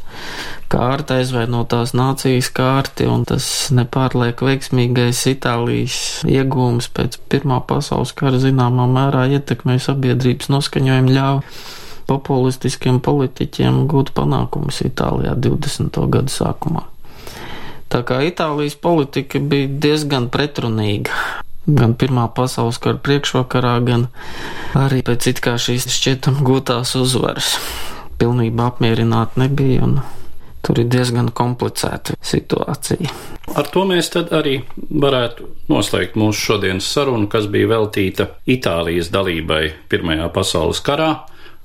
kārta 0.72 1.20
aizvainotās 1.22 1.94
nācijas 1.98 2.50
kārti, 2.56 3.08
un 3.10 3.26
tas 3.28 3.46
nepārliek 3.76 4.42
veiksmīgais 4.42 5.22
Itālijas 5.32 5.98
iegūms 6.30 6.90
pēc 6.96 7.20
Pirmā 7.32 7.62
pasaules 7.70 8.14
kara 8.18 8.42
zināmā 8.42 8.88
mērā 8.92 9.26
ietekmēja 9.38 9.88
sabiedrības 9.90 10.52
noskaņojumu 10.54 11.16
ļauj 11.16 11.42
populistiskiem 12.10 13.00
politiķiem 13.06 13.86
gūt 13.90 14.12
panākumus 14.18 14.82
Itālijā 14.86 15.34
20. 15.42 16.02
gadu 16.14 16.34
sākumā. 16.34 16.86
Tā 17.90 18.02
kā 18.06 18.20
Itālijas 18.26 18.78
politika 18.82 19.40
bija 19.40 19.70
diezgan 19.70 20.30
pretrunīga. 20.34 21.14
Gan 21.66 21.96
Pirmā 21.98 22.28
pasaules 22.38 22.78
kara 22.82 23.00
priekšvakarā, 23.02 23.78
gan 23.88 24.06
arī 24.78 25.02
pēc 25.06 25.32
it 25.32 25.42
kā 25.42 25.56
šīs 25.62 25.88
šķietam 25.90 26.44
gūtās 26.46 26.94
uzvaras. 27.00 27.56
Pilnībā 28.22 28.70
apmierināti 28.70 29.42
nebija 29.42 29.88
un 29.88 29.98
Tur 30.66 30.82
ir 30.82 30.88
diezgan 30.90 31.30
komplicēta 31.36 32.16
situācija. 32.26 33.12
Ar 33.54 33.68
to 33.70 33.84
mēs 33.86 34.10
tad 34.16 34.32
arī 34.34 34.58
varētu 34.90 35.52
noslēgt 35.70 36.18
mūsu 36.18 36.50
šodienas 36.50 36.88
sarunu, 36.90 37.30
kas 37.30 37.46
bija 37.54 37.70
veltīta 37.76 38.32
Itālijas 38.50 39.12
dalībai 39.14 39.64
Pirmajā 39.92 40.32
pasaules 40.34 40.82
karā. 40.86 41.12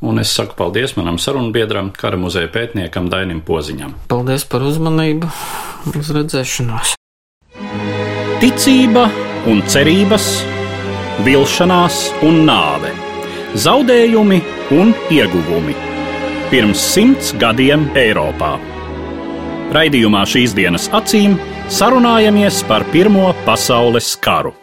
Un 0.00 0.20
es 0.20 0.32
saku 0.32 0.56
paldies 0.56 0.94
manam 0.96 1.18
sarunbiedram, 1.20 1.90
kara 1.96 2.16
muzeja 2.20 2.48
pētniekam 2.52 3.10
Dainim 3.12 3.42
Poziņam. 3.44 3.96
Paldies 4.08 4.46
par 4.48 4.64
uzmanību, 4.64 5.28
uz 5.92 6.12
redzēšanos. 6.16 6.94
Ticība 8.40 9.04
un 9.52 9.60
cerības, 9.68 10.30
vilšanās 11.24 12.00
un 12.24 12.42
nāve, 12.48 12.94
zaudējumi 13.60 14.40
un 14.80 14.96
ieguvumi. 15.12 15.76
Pirms 16.50 16.88
simts 16.96 17.34
gadiem 17.40 17.90
Eiropā. 17.96 18.56
Raidījumā 19.70 20.24
šīs 20.26 20.50
dienas 20.58 20.88
acīm 20.98 21.36
sarunājamies 21.70 22.64
par 22.66 22.82
Pirmo 22.90 23.28
pasaules 23.46 24.16
karu. 24.18 24.59